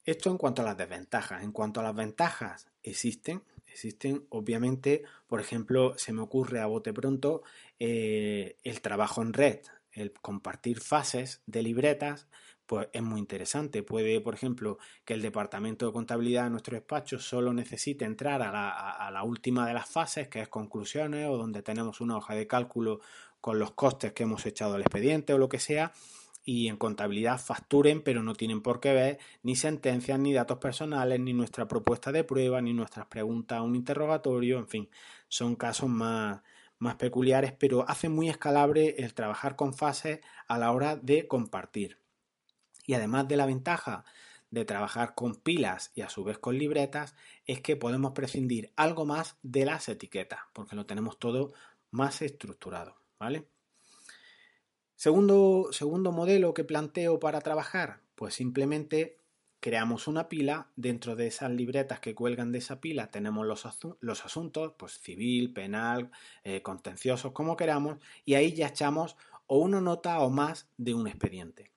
Esto 0.04 0.32
en 0.32 0.38
cuanto 0.38 0.62
a 0.64 0.66
las 0.66 0.78
desventajas. 0.78 1.44
En 1.44 1.52
cuanto 1.52 1.80
a 1.80 1.84
las 1.84 1.96
ventajas, 1.96 2.68
existen, 2.82 3.44
existen, 3.68 4.26
obviamente, 4.30 5.04
por 5.28 5.40
ejemplo, 5.40 5.94
se 5.98 6.14
me 6.14 6.22
ocurre 6.22 6.60
a 6.60 6.66
bote 6.66 6.94
pronto 6.94 7.44
eh, 7.80 8.58
el 8.64 8.82
trabajo 8.82 9.22
en 9.22 9.34
red 9.34 9.60
el 9.94 10.14
compartir 10.14 10.80
fases 10.80 11.42
de 11.46 11.64
libretas, 11.64 12.28
pues 12.66 12.88
es 12.94 13.02
muy 13.02 13.20
interesante. 13.20 13.84
Puede, 13.84 14.22
por 14.22 14.34
ejemplo, 14.34 14.78
que 15.04 15.14
el 15.14 15.22
departamento 15.22 15.86
de 15.86 15.92
contabilidad 15.92 16.46
de 16.46 16.52
nuestro 16.52 16.76
despacho 16.76 17.20
solo 17.20 17.52
necesite 17.52 18.06
entrar 18.06 18.42
a 18.42 19.12
la, 19.12 19.24
última 19.24 19.68
de 19.68 19.74
las 19.74 19.90
fases, 19.90 20.30
que 20.30 20.40
es 20.42 20.48
conclusiones, 20.48 21.28
o 21.28 21.36
donde 21.36 21.64
tenemos 21.64 22.00
una 22.00 22.16
hoja 22.16 22.34
de 22.34 22.48
cálculo 22.48 23.02
con 23.42 23.60
los 23.60 23.72
costes 23.72 24.14
que 24.14 24.24
hemos 24.24 24.46
echado 24.46 24.76
al 24.76 24.82
expediente 24.82 25.34
o 25.34 25.38
lo 25.38 25.50
que 25.50 25.60
sea, 25.60 25.92
y 26.46 26.70
en 26.70 26.78
contabilidad 26.78 27.40
facturen, 27.40 28.02
pero 28.02 28.24
no 28.24 28.36
tienen 28.36 28.62
por 28.62 28.80
qué 28.80 28.94
ver 28.94 29.20
ni 29.44 29.58
sentencias, 29.58 30.18
ni 30.18 30.32
datos 30.32 30.58
personales, 30.60 31.20
ni 31.20 31.34
nuestra 31.34 31.68
propuesta 31.68 32.14
de 32.14 32.24
prueba, 32.24 32.62
ni 32.62 32.74
nuestras 32.74 33.06
preguntas 33.08 33.58
a 33.58 33.64
un 33.64 33.76
interrogatorio, 33.76 34.58
en 34.58 34.68
fin, 34.68 34.90
son 35.28 35.56
casos 35.56 35.90
más, 35.90 36.42
más 36.82 36.96
peculiares, 36.96 37.54
pero 37.54 37.88
hace 37.88 38.10
muy 38.10 38.28
escalable 38.28 38.96
el 38.98 39.14
trabajar 39.14 39.56
con 39.56 39.74
fases 39.74 40.20
a 40.48 40.58
la 40.58 40.72
hora 40.72 40.96
de 40.96 41.28
compartir. 41.28 42.00
Y 42.88 42.96
además 42.96 43.28
de 43.28 43.38
la 43.38 43.46
ventaja 43.46 44.04
de 44.50 44.66
trabajar 44.66 45.14
con 45.14 45.36
pilas 45.36 45.92
y 45.94 46.02
a 46.02 46.10
su 46.10 46.24
vez 46.24 46.40
con 46.40 46.58
libretas, 46.58 47.16
es 47.46 47.62
que 47.62 47.76
podemos 47.76 48.14
prescindir 48.14 48.74
algo 48.76 49.06
más 49.06 49.38
de 49.44 49.64
las 49.66 49.88
etiquetas, 49.90 50.40
porque 50.54 50.76
lo 50.76 50.88
tenemos 50.88 51.20
todo 51.20 51.54
más 51.92 52.24
estructurado, 52.24 52.96
¿vale? 53.20 53.48
Segundo, 54.96 55.70
segundo 55.72 56.12
modelo 56.12 56.54
que 56.56 56.64
planteo 56.64 57.20
para 57.20 57.42
trabajar, 57.42 58.02
pues 58.16 58.34
simplemente 58.34 59.18
creamos 59.62 60.08
una 60.08 60.28
pila, 60.28 60.68
dentro 60.76 61.16
de 61.16 61.28
esas 61.28 61.52
libretas 61.52 62.00
que 62.00 62.16
cuelgan 62.16 62.52
de 62.52 62.58
esa 62.58 62.82
pila 62.82 63.12
tenemos 63.12 63.46
los, 63.46 63.66
los 64.00 64.26
asuntos, 64.26 64.74
pues 64.78 65.00
civil, 65.00 65.54
penal, 65.54 66.12
eh, 66.44 66.62
contenciosos, 66.64 67.32
como 67.32 67.56
queramos, 67.56 68.00
y 68.26 68.34
ahí 68.34 68.54
ya 68.54 68.68
echamos 68.68 69.16
o 69.46 69.60
una 69.60 69.80
nota 69.80 70.20
o 70.20 70.32
más 70.32 70.68
de 70.78 70.96
un 70.96 71.08
expediente. 71.08 71.72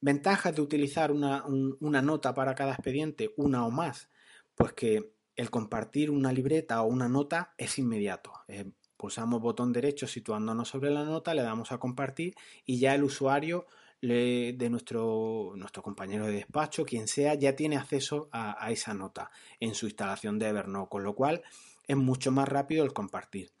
Ventajas 0.00 0.54
de 0.54 0.62
utilizar 0.62 1.10
una, 1.10 1.44
nota 1.80 2.34
para 2.34 2.54
cada 2.54 2.72
expediente, 2.72 3.34
una 3.36 3.66
o 3.66 3.70
más, 3.70 4.08
pues 4.54 4.72
que 4.72 5.12
el 5.34 5.50
compartir 5.50 6.08
una 6.10 6.32
libreta 6.32 6.82
o 6.82 6.86
una 6.86 7.08
nota 7.08 7.52
es 7.58 7.78
inmediato. 7.78 8.32
Eh, 8.46 8.70
pulsamos 8.96 9.40
botón 9.40 9.72
derecho 9.72 10.06
situándonos 10.06 10.68
sobre 10.68 10.90
la 10.90 11.04
nota, 11.04 11.34
le 11.34 11.42
damos 11.42 11.72
a 11.72 11.78
compartir 11.78 12.36
y 12.64 12.78
ya 12.78 12.94
el 12.94 13.02
usuario 13.02 13.66
de 14.08 14.68
nuestro, 14.68 15.52
nuestro 15.54 15.82
compañero 15.82 16.26
de 16.26 16.32
despacho, 16.32 16.84
quien 16.84 17.06
sea, 17.06 17.34
ya 17.34 17.54
tiene 17.54 17.76
acceso 17.76 18.28
a, 18.32 18.70
esa 18.72 18.94
nota 18.94 19.30
en 19.60 19.74
su 19.74 19.86
instalación 19.86 20.40
de 20.40 20.48
Evernote, 20.48 20.90
con 20.90 21.04
lo 21.04 21.14
cual 21.14 21.42
es 21.86 21.96
mucho 21.96 22.32
más 22.32 22.48
rápido 22.48 22.84
el 22.84 22.92
compartir. 22.92 23.52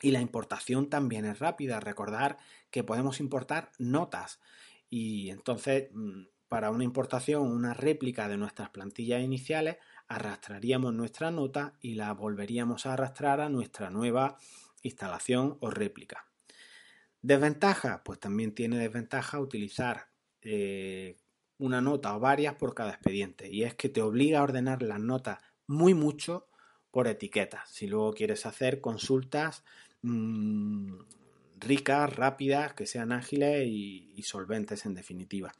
Y 0.00 0.12
la 0.12 0.20
importación 0.20 0.88
también 0.88 1.24
es 1.24 1.40
rápida. 1.40 1.80
Recordar 1.80 2.36
que 2.70 2.84
podemos 2.84 3.18
importar 3.18 3.72
notas 3.78 4.40
y 4.88 5.30
entonces 5.30 5.88
mm, 5.92 6.26
para 6.48 6.70
una 6.70 6.84
importación, 6.84 7.42
una 7.42 7.74
réplica 7.74 8.28
de 8.28 8.36
nuestras 8.36 8.70
plantillas 8.70 9.22
iniciales, 9.22 9.78
arrastraríamos 10.06 10.94
nuestra 10.94 11.32
nota 11.32 11.74
y 11.80 11.94
la 11.94 12.12
volveríamos 12.12 12.86
a 12.86 12.92
arrastrar 12.92 13.40
a 13.40 13.48
nuestra 13.48 13.90
nueva 13.90 14.36
instalación 14.82 15.56
o 15.60 15.70
réplica. 15.70 16.26
Desventaja, 17.26 18.04
pues 18.04 18.20
también 18.20 18.54
tiene 18.54 18.78
desventaja 18.78 19.40
utilizar 19.40 20.10
eh, 20.42 21.16
una 21.58 21.80
nota 21.80 22.16
o 22.16 22.20
varias 22.20 22.54
por 22.54 22.72
cada 22.72 22.92
expediente 22.92 23.50
y 23.50 23.64
es 23.64 23.74
que 23.74 23.88
te 23.88 24.00
obliga 24.00 24.38
a 24.38 24.44
ordenar 24.44 24.80
las 24.80 25.00
notas 25.00 25.40
muy 25.66 25.92
mucho 25.92 26.46
por 26.92 27.08
etiquetas. 27.08 27.68
Si 27.68 27.88
luego 27.88 28.12
quieres 28.12 28.46
hacer 28.46 28.80
consultas 28.80 29.64
mm, 30.02 30.98
ricas, 31.58 32.14
rápidas, 32.14 32.74
que 32.74 32.86
sean 32.86 33.10
ágiles 33.10 33.66
y, 33.66 34.22
solventes 34.22 34.86
en 34.86 34.94
definitiva. 34.94 35.52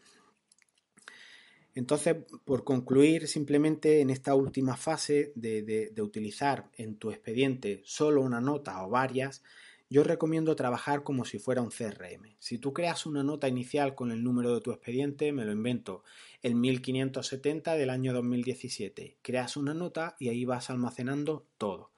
Entonces, 1.74 2.18
por 2.44 2.62
concluir, 2.62 3.26
simplemente 3.26 4.02
en 4.02 4.11
esta 4.11 4.37
última 4.37 4.76
fase 4.76 5.33
de 5.35 6.00
utilizar 6.00 6.70
en 6.76 6.96
tu 6.96 7.11
expediente 7.11 7.83
solo 7.85 8.22
una 8.22 8.40
nota 8.40 8.87
o 8.87 8.88
varias, 8.88 9.42
yo 9.88 10.03
recomiendo 10.03 10.57
trabajar 10.57 11.05
como 11.05 11.25
si 11.25 11.38
fuera 11.38 11.62
un 11.62 11.70
CRM. 11.70 12.37
Si 12.40 12.59
tú 12.59 12.72
creas 12.72 13.07
una 13.07 13.22
nota 13.22 13.49
inicial 13.49 13.94
con 13.94 14.11
el 14.11 14.25
número 14.25 14.53
de 14.55 14.61
tu 14.61 14.72
expediente, 14.72 15.33
me 15.33 15.44
lo 15.44 15.53
invento, 15.53 16.03
el 16.42 16.57
1570 16.57 17.75
del 17.77 17.90
año 17.90 18.12
2017, 18.12 19.18
creas 19.22 19.57
una 19.57 19.75
nota 19.75 20.16
y 20.18 20.29
ahí 20.29 20.44
vas 20.44 20.70
almacenando 20.70 21.46
todo. 21.57 21.92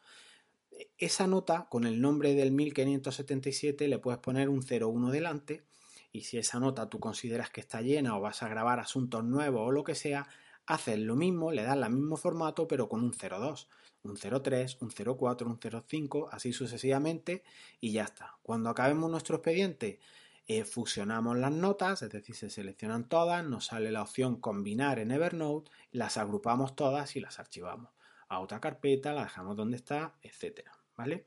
Esa 0.98 1.26
nota 1.26 1.66
con 1.70 1.86
el 1.86 2.00
nombre 2.00 2.34
del 2.34 2.52
1577 2.52 3.88
le 3.88 3.98
puedes 3.98 4.20
poner 4.20 4.48
un 4.48 4.62
01 4.62 5.10
delante 5.10 5.64
y 6.12 6.22
si 6.22 6.38
esa 6.38 6.60
nota 6.60 6.88
tú 6.88 7.00
consideras 7.00 7.50
que 7.50 7.60
está 7.60 7.80
llena 7.80 8.16
o 8.16 8.20
vas 8.20 8.42
a 8.42 8.48
grabar 8.48 8.80
asuntos 8.80 9.24
nuevos 9.24 9.62
o 9.66 9.72
lo 9.72 9.82
que 9.82 9.94
sea, 9.94 10.28
haces 10.66 10.98
lo 10.98 11.16
mismo, 11.16 11.52
le 11.52 11.62
das 11.62 11.76
el 11.76 11.90
mismo 11.90 12.16
formato 12.16 12.68
pero 12.68 12.88
con 12.88 13.02
un 13.02 13.12
02 13.12 13.68
un 14.10 14.16
0,3, 14.16 14.78
un 14.80 14.90
0,4, 14.90 15.46
un 15.46 15.60
0,5, 15.60 16.28
así 16.30 16.52
sucesivamente 16.52 17.42
y 17.80 17.92
ya 17.92 18.04
está. 18.04 18.36
Cuando 18.42 18.70
acabemos 18.70 19.10
nuestro 19.10 19.36
expediente, 19.36 20.00
eh, 20.46 20.64
fusionamos 20.64 21.36
las 21.36 21.52
notas, 21.52 22.02
es 22.02 22.10
decir, 22.10 22.34
se 22.34 22.48
seleccionan 22.48 23.08
todas, 23.08 23.44
nos 23.44 23.66
sale 23.66 23.92
la 23.92 24.02
opción 24.02 24.40
combinar 24.40 24.98
en 24.98 25.10
Evernote, 25.10 25.70
las 25.92 26.16
agrupamos 26.16 26.74
todas 26.74 27.16
y 27.16 27.20
las 27.20 27.38
archivamos 27.38 27.90
a 28.28 28.40
otra 28.40 28.60
carpeta, 28.60 29.12
la 29.12 29.24
dejamos 29.24 29.56
donde 29.56 29.76
está, 29.76 30.14
etcétera, 30.22 30.72
¿vale? 30.96 31.26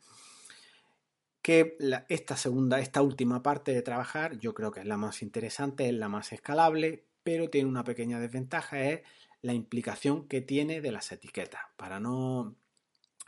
Que 1.42 1.78
esta 2.10 2.38
segunda, 2.38 2.80
esta 2.80 3.02
última 3.02 3.42
parte 3.42 3.74
de 3.74 3.82
trabajar, 3.82 4.38
yo 4.38 4.54
creo 4.54 4.72
que 4.72 4.82
es 4.82 4.86
la 4.86 4.98
más 4.98 5.22
interesante, 5.22 5.88
es 5.88 5.94
la 5.94 6.10
más 6.10 6.32
escalable, 6.34 7.06
pero 7.24 7.50
tiene 7.50 7.70
una 7.70 7.84
pequeña 7.84 8.20
desventaja, 8.20 8.82
es 8.82 9.02
la 9.42 9.54
implicación 9.54 10.28
que 10.28 10.42
tiene 10.42 10.82
de 10.82 10.92
las 10.92 11.12
etiquetas. 11.12 11.62
Para 11.78 12.00
no 12.00 12.56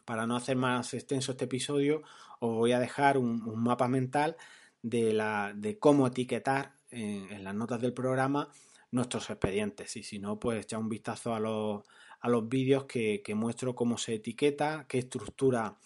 para 0.06 0.28
no 0.28 0.36
hacer 0.36 0.56
más 0.56 0.94
extenso 0.94 1.32
este 1.32 1.46
episodio, 1.46 2.04
os 2.40 2.56
voy 2.56 2.72
a 2.74 2.80
dejar 2.80 3.18
un, 3.18 3.42
mapa 3.62 3.88
mental 3.88 4.36
de, 4.82 5.14
la, 5.14 5.54
de 5.56 5.80
cómo 5.80 6.08
etiquetar 6.08 6.74
en, 6.92 7.44
las 7.44 7.56
notas 7.56 7.82
del 7.82 7.94
programa 7.94 8.50
nuestros 8.92 9.30
expedientes. 9.30 9.96
Y 9.96 10.04
si 10.04 10.20
no, 10.20 10.40
pues 10.40 10.64
echa 10.64 10.78
un 10.78 10.90
vistazo 10.90 11.34
a 11.34 11.40
los, 11.40 11.84
a 12.20 12.30
los 12.30 12.48
vídeos 12.48 12.86
que, 12.86 13.22
muestro 13.36 13.76
cómo 13.76 13.98
se 13.98 14.16
etiqueta, 14.16 14.86
qué 14.88 15.00
estructura 15.00 15.78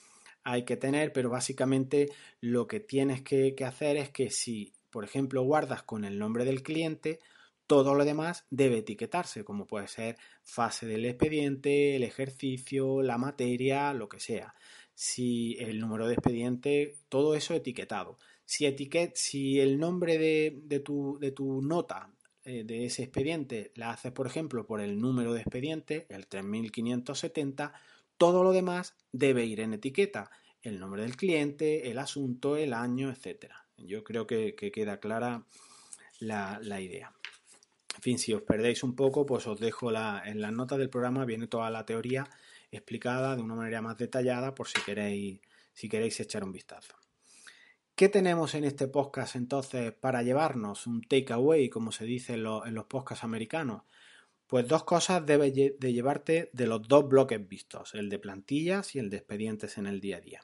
hay 0.44 0.64
que 0.64 0.78
tener, 0.78 1.14
pero 1.14 1.30
básicamente 1.30 2.10
lo 2.42 2.68
que 2.68 2.80
tienes 2.80 3.22
que, 3.22 3.54
que 3.54 3.66
hacer 3.66 3.98
es 3.98 4.10
que 4.10 4.30
si, 4.30 4.74
por 4.90 5.04
ejemplo, 5.04 5.44
guardas 5.44 5.84
con 5.84 6.06
el 6.06 6.18
nombre 6.18 6.46
del 6.46 6.64
cliente, 6.64 7.20
todo 7.68 7.94
lo 7.94 8.06
demás 8.06 8.46
debe 8.50 8.80
etiquetarse, 8.80 9.44
como 9.44 9.68
puede 9.68 9.88
ser 9.88 10.18
fase 10.42 10.88
del 10.88 11.06
expediente, 11.06 11.98
el 11.98 12.04
ejercicio, 12.04 13.04
la 13.04 13.18
materia, 13.18 13.94
lo 13.94 14.08
que 14.08 14.22
sea. 14.22 14.56
Si 14.96 15.58
el 15.60 15.80
número 15.80 16.08
de 16.08 16.14
expediente, 16.14 16.96
todo 17.10 17.36
eso 17.36 17.54
etiquetado. 17.54 18.18
Si, 18.46 18.66
si 19.14 19.60
el 19.60 19.78
nombre 19.78 20.18
de, 20.18 20.80
tu, 20.80 21.20
nota 21.62 22.10
eh, 22.46 22.64
de 22.64 22.86
ese 22.86 23.04
expediente 23.04 23.74
la 23.76 23.92
haces, 23.92 24.14
por 24.14 24.26
ejemplo, 24.26 24.66
por 24.66 24.80
el 24.80 24.98
número 25.00 25.34
de 25.34 25.42
expediente, 25.42 26.08
el 26.10 26.28
3570, 26.28 27.74
todo 28.18 28.44
lo 28.44 28.54
demás 28.54 28.96
debe 29.12 29.46
ir 29.46 29.60
en 29.60 29.74
etiqueta. 29.74 30.32
El 30.62 30.80
nombre 30.80 31.02
del 31.02 31.18
cliente, 31.18 31.92
el 31.92 32.00
asunto, 32.00 32.56
el 32.56 32.74
año, 32.74 33.12
etc. 33.12 33.52
Yo 33.78 34.04
creo 34.04 34.26
que, 34.26 34.56
queda 34.56 35.00
clara 35.00 35.46
la, 36.20 36.60
la 36.64 36.82
idea. 36.82 37.14
En 37.98 38.04
fin, 38.04 38.20
si 38.20 38.34
os 38.34 38.44
perdéis 38.44 38.84
un 38.84 38.96
poco, 38.96 39.26
pues 39.26 39.48
os 39.48 39.60
dejo 39.60 39.92
en 39.92 40.42
las 40.42 40.52
notas 40.52 40.78
del 40.78 40.90
programa, 40.90 41.26
viene 41.26 41.48
toda 41.48 41.70
la 41.72 41.86
teoría 41.86 42.30
explicada 42.72 43.36
de 43.36 43.42
una 43.42 43.56
manera 43.56 43.82
más 43.82 43.98
detallada 43.98 44.54
por 44.54 44.68
si 44.68 44.80
queréis, 44.82 45.42
si 45.74 45.90
queréis 45.90 46.20
echar 46.20 46.44
un 46.44 46.52
vistazo. 46.52 46.96
¿Qué 47.96 48.10
tenemos 48.10 48.54
en 48.54 48.64
este 48.64 48.88
podcast 48.88 49.36
entonces 49.36 49.92
para 49.94 50.22
llevarnos 50.22 50.86
un 50.86 51.02
takeaway, 51.02 51.70
como 51.70 51.92
se 51.92 52.06
dice 52.06 52.34
en, 52.34 52.44
los 52.44 52.86
podcasts 52.86 53.24
americanos? 53.24 53.82
Pues 54.46 54.68
dos 54.68 54.84
cosas 54.84 55.26
debes 55.26 55.54
de 55.56 55.94
llevarte 55.94 56.52
de 56.54 56.68
los 56.68 56.88
dos 56.88 57.10
bloques 57.10 57.48
vistos, 57.48 57.96
el 57.96 58.10
de 58.10 58.20
plantillas 58.20 58.96
y 58.96 59.00
el 59.00 59.10
de 59.10 59.18
expedientes 59.18 59.80
en 59.80 59.88
el 59.88 60.00
día 60.00 60.18
a 60.18 60.22
día. 60.22 60.42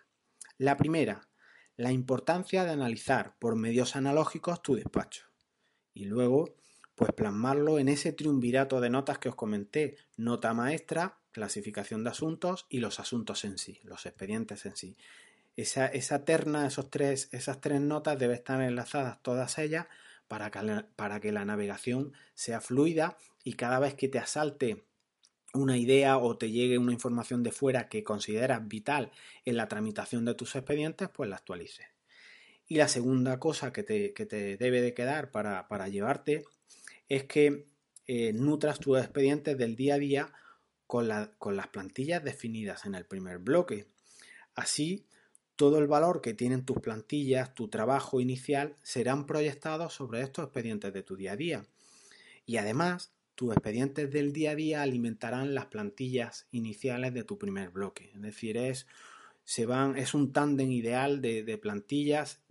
La 0.58 0.78
primera, 0.78 1.30
la 1.78 1.92
importancia 1.92 2.66
de 2.66 2.72
analizar 2.72 3.36
por 3.38 3.56
medios 3.56 3.96
analógicos 3.96 4.64
tu 4.64 4.74
despacho. 4.76 5.26
Y 5.94 6.06
luego, 6.06 6.56
pues 6.96 7.12
plasmarlo 7.12 7.80
en 7.80 7.90
ese 7.90 8.14
triunvirato 8.14 8.82
de 8.82 8.90
notas 8.90 9.18
que 9.18 9.30
os 9.30 9.36
comenté, 9.36 9.98
nota 10.16 10.54
maestra, 10.54 11.18
clasificación 11.32 12.04
de 12.04 12.12
asuntos 12.12 12.66
y 12.70 12.80
los 12.80 13.00
asuntos 13.00 13.44
en 13.46 13.58
sí, 13.58 13.80
los 13.84 14.06
expedientes 14.06 14.66
en 14.66 14.76
sí. 14.76 14.96
Esa, 15.56 15.88
esa 15.88 16.26
terna, 16.26 16.66
esos 16.66 16.90
tres, 16.90 17.30
esas 17.32 17.62
tres 17.62 17.82
notas 17.82 18.18
deben 18.18 18.36
estar 18.36 18.62
enlazadas 18.62 19.22
todas 19.22 19.58
ellas 19.58 19.88
para 20.28 20.50
que, 20.52 20.62
la, 20.62 20.88
para 20.96 21.20
que 21.20 21.32
la 21.32 21.46
navegación 21.46 22.14
sea 22.34 22.62
fluida 22.62 23.18
y 23.44 23.54
cada 23.54 23.80
vez 23.80 23.94
que 23.96 24.08
te 24.08 24.20
asalte 24.20 24.84
una 25.54 25.78
idea 25.78 26.18
o 26.18 26.38
te 26.38 26.50
llegue 26.50 26.80
una 26.80 26.94
información 26.94 27.44
de 27.44 27.52
fuera 27.52 27.88
que 27.88 28.04
consideras 28.04 28.68
vital 28.68 29.12
en 29.46 29.58
la 29.58 29.68
tramitación 29.68 30.26
de 30.26 30.34
tus 30.34 30.56
expedientes, 30.56 31.10
pues 31.10 31.30
la 31.30 31.36
actualices. 31.36 31.86
Y 32.68 32.76
la 32.76 32.88
segunda 32.88 33.40
cosa 33.40 33.72
que 33.72 33.84
te, 33.84 34.14
que 34.14 34.26
te 34.26 34.58
debe 34.58 34.82
de 34.82 34.94
quedar 34.96 35.30
para, 35.30 35.68
para 35.68 35.90
llevarte 35.90 36.46
es 37.16 37.26
que 37.26 37.68
eh, 38.08 38.34
nutras 38.34 38.80
tus 38.80 38.98
expedientes 38.98 39.56
del 39.56 39.76
día 39.76 39.96
a 39.96 40.00
día 40.00 40.34
con, 40.88 41.08
las 41.08 41.68
plantillas 41.72 42.24
definidas 42.24 42.86
en 42.86 42.96
el 42.96 43.06
primer 43.06 43.38
bloque. 43.38 43.86
Así, 44.56 45.06
todo 45.56 45.78
el 45.78 45.86
valor 45.86 46.22
que 46.22 46.34
tienen 46.34 46.66
tus 46.66 46.80
plantillas, 46.80 47.54
tu 47.54 47.68
trabajo 47.68 48.20
inicial, 48.20 48.78
serán 48.82 49.28
proyectados 49.28 49.94
sobre 49.94 50.22
estos 50.22 50.46
expedientes 50.46 50.92
de 50.92 51.04
tu 51.04 51.16
día 51.16 51.34
a 51.34 51.36
día. 51.36 51.66
Y 52.48 52.58
además, 52.58 53.14
tus 53.36 53.54
expedientes 53.54 54.12
del 54.12 54.34
día 54.34 54.52
a 54.52 54.56
día 54.56 54.82
alimentarán 54.82 55.54
las 55.54 55.68
plantillas 55.68 56.48
iniciales 56.52 57.14
de 57.14 57.24
tu 57.24 57.38
primer 57.38 57.70
bloque. 57.70 58.12
Es 58.16 58.22
decir, 58.24 58.58
es, 58.58 58.88
se 59.44 59.68
van, 59.68 59.98
es 59.98 60.16
un 60.16 60.34
tándem 60.34 60.72
ideal 60.72 61.22
de, 61.22 61.60
plantillas 61.62 62.42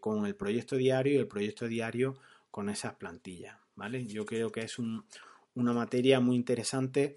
con 0.00 0.26
el 0.26 0.36
proyecto 0.36 0.76
diario 0.76 1.14
y 1.14 1.16
el 1.16 1.28
proyecto 1.28 1.68
diario 1.68 2.18
con 2.50 2.68
esas 2.68 2.94
plantillas. 2.96 3.63
Yo 4.06 4.24
creo 4.24 4.50
que 4.50 4.60
es 4.60 4.78
una 4.78 5.72
materia 5.72 6.20
muy 6.20 6.36
interesante 6.36 7.16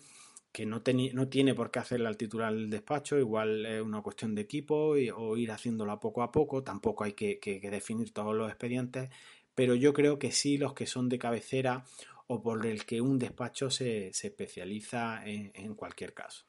que 0.52 0.65
no, 0.65 0.82
tiene 0.82 1.54
por 1.54 1.70
qué 1.70 1.78
hacerla 1.78 2.10
al 2.10 2.17
titular 2.17 2.52
del 2.52 2.72
despacho, 2.72 3.20
igual 3.20 3.65
es 3.65 3.82
una 3.82 4.02
cuestión 4.02 4.34
de 4.34 4.41
equipo 4.41 4.96
o 5.15 5.38
ir 5.38 5.52
haciéndola 5.52 6.00
poco 6.00 6.24
a 6.24 6.32
poco, 6.32 6.63
tampoco 6.63 7.04
hay 7.04 7.13
que, 7.13 7.60
definir 7.70 8.12
todos 8.12 8.36
los 8.36 8.50
expedientes, 8.50 9.12
pero 9.54 9.76
yo 9.76 9.93
creo 9.93 10.17
que 10.17 10.32
sí 10.32 10.58
los 10.58 10.74
que 10.74 10.88
son 10.88 11.10
de 11.10 11.20
cabecera 11.20 11.86
o 12.26 12.41
por 12.41 12.65
el 12.65 12.86
que 12.86 13.02
un 13.02 13.20
despacho 13.20 13.70
se, 13.70 14.08
especializa 14.08 15.22
en, 15.26 15.76
cualquier 15.76 16.15
caso. 16.15 16.46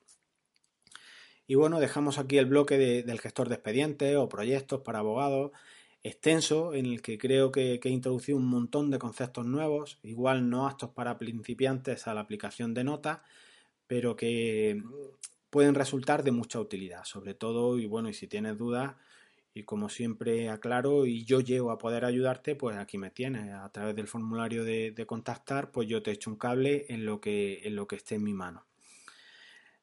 Y 1.46 1.56
bueno, 1.56 1.78
dejamos 1.78 2.18
aquí 2.18 2.38
el 2.38 2.46
bloque 2.46 2.78
del 2.78 3.20
gestor 3.20 3.50
de 3.50 3.56
expedientes 3.56 4.16
o 4.16 4.28
proyectos 4.28 4.80
para 4.80 5.00
abogados 5.00 5.52
extenso 6.02 6.74
en 6.74 6.86
el 6.86 7.02
que 7.02 7.18
creo 7.18 7.52
que, 7.52 7.80
he 7.82 7.88
introducido 7.88 8.38
un 8.38 8.46
montón 8.46 8.90
de 8.90 8.98
conceptos 8.98 9.46
nuevos, 9.46 9.98
igual 10.02 10.48
no 10.48 10.66
aptos 10.66 10.90
para 10.90 11.18
principiantes 11.18 12.06
a 12.06 12.14
la 12.14 12.20
aplicación 12.20 12.74
de 12.74 12.84
notas, 12.84 13.20
pero 13.86 14.16
que 14.16 14.82
pueden 15.50 15.74
resultar 15.74 16.22
de 16.22 16.32
mucha 16.32 16.60
utilidad, 16.60 17.04
sobre 17.04 17.34
todo, 17.34 17.78
y 17.78 17.86
bueno, 17.86 18.08
y 18.08 18.14
si 18.14 18.26
tienes 18.26 18.58
dudas, 18.58 18.94
y 19.54 19.64
como 19.64 19.88
siempre 19.88 20.50
aclaro 20.50 21.06
y 21.06 21.24
yo 21.24 21.40
llego 21.40 21.70
a 21.70 21.78
poder 21.78 22.04
ayudarte, 22.04 22.54
pues 22.54 22.76
aquí 22.76 22.98
me 22.98 23.10
tienes, 23.10 23.52
a 23.52 23.68
través 23.70 23.96
del 23.96 24.06
formulario 24.06 24.64
de, 24.64 24.92
de 24.92 25.06
contactar, 25.06 25.72
pues 25.72 25.88
yo 25.88 26.02
te 26.02 26.12
echo 26.12 26.30
un 26.30 26.36
cable 26.36 26.86
en 26.88 27.04
lo 27.04 27.20
que, 27.20 27.60
en 27.64 27.74
lo 27.74 27.88
que 27.88 27.96
esté 27.96 28.16
en 28.16 28.24
mi 28.24 28.34
mano. 28.34 28.64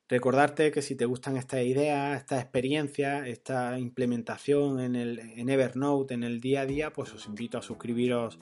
Recordarte 0.07 0.71
que 0.71 0.83
si 0.83 0.95
te 0.95 1.05
gustan 1.05 1.35
estas 1.35 1.63
ideas, 1.63 2.19
estas 2.19 2.39
experiencias, 2.39 3.27
esta 3.27 3.79
implementación 3.79 4.79
en, 4.79 4.95
el, 4.95 5.49
Evernote 5.49 6.13
en 6.13 6.23
el 6.23 6.39
día 6.39 6.61
a 6.61 6.65
día, 6.67 6.93
pues 6.93 7.11
os 7.13 7.25
invito 7.25 7.57
a 7.57 7.63
suscribiros 7.63 8.37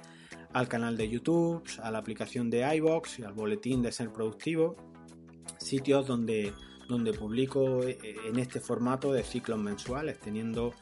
al 0.52 0.67
canal 0.67 0.97
de 0.97 1.08
YouTube, 1.10 1.63
a 1.82 1.89
la 1.89 1.99
aplicación 1.99 2.49
de 2.49 2.76
iBox 2.76 3.19
y 3.19 3.23
al 3.23 3.32
boletín 3.32 3.82
de 3.82 3.93
Ser 3.93 4.12
Productivo, 4.12 4.76
sitios 5.58 6.06
donde, 6.06 6.52
donde 6.89 7.13
publico 7.13 7.84
eh, 7.84 7.97
en 8.28 8.39
este 8.39 8.60
formato 8.60 9.13
de 9.13 9.23
ciclos 9.23 9.58
mensuales, 9.58 10.19
teniendo 10.19 10.73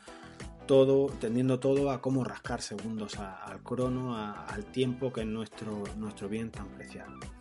todo, 0.66 1.08
tendiendo 1.20 1.60
todo 1.60 1.92
a 1.92 2.02
cómo 2.02 2.24
rascar 2.24 2.60
segundos 2.64 3.20
al 3.20 3.62
crono, 3.62 4.18
al 4.18 4.66
tiempo 4.72 5.14
que 5.14 5.22
es 5.22 5.28
nuestro, 5.28 5.84
nuestro 5.96 6.28
bien 6.28 6.50
tan 6.50 6.70
preciado. 6.70 7.41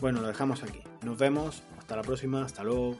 Bueno, 0.00 0.22
lo 0.22 0.28
dejamos 0.28 0.62
aquí. 0.62 0.82
Nos 1.02 1.18
vemos. 1.18 1.62
Hasta 1.78 1.96
la 1.96 2.02
próxima. 2.02 2.42
Hasta 2.42 2.64
luego. 2.64 2.98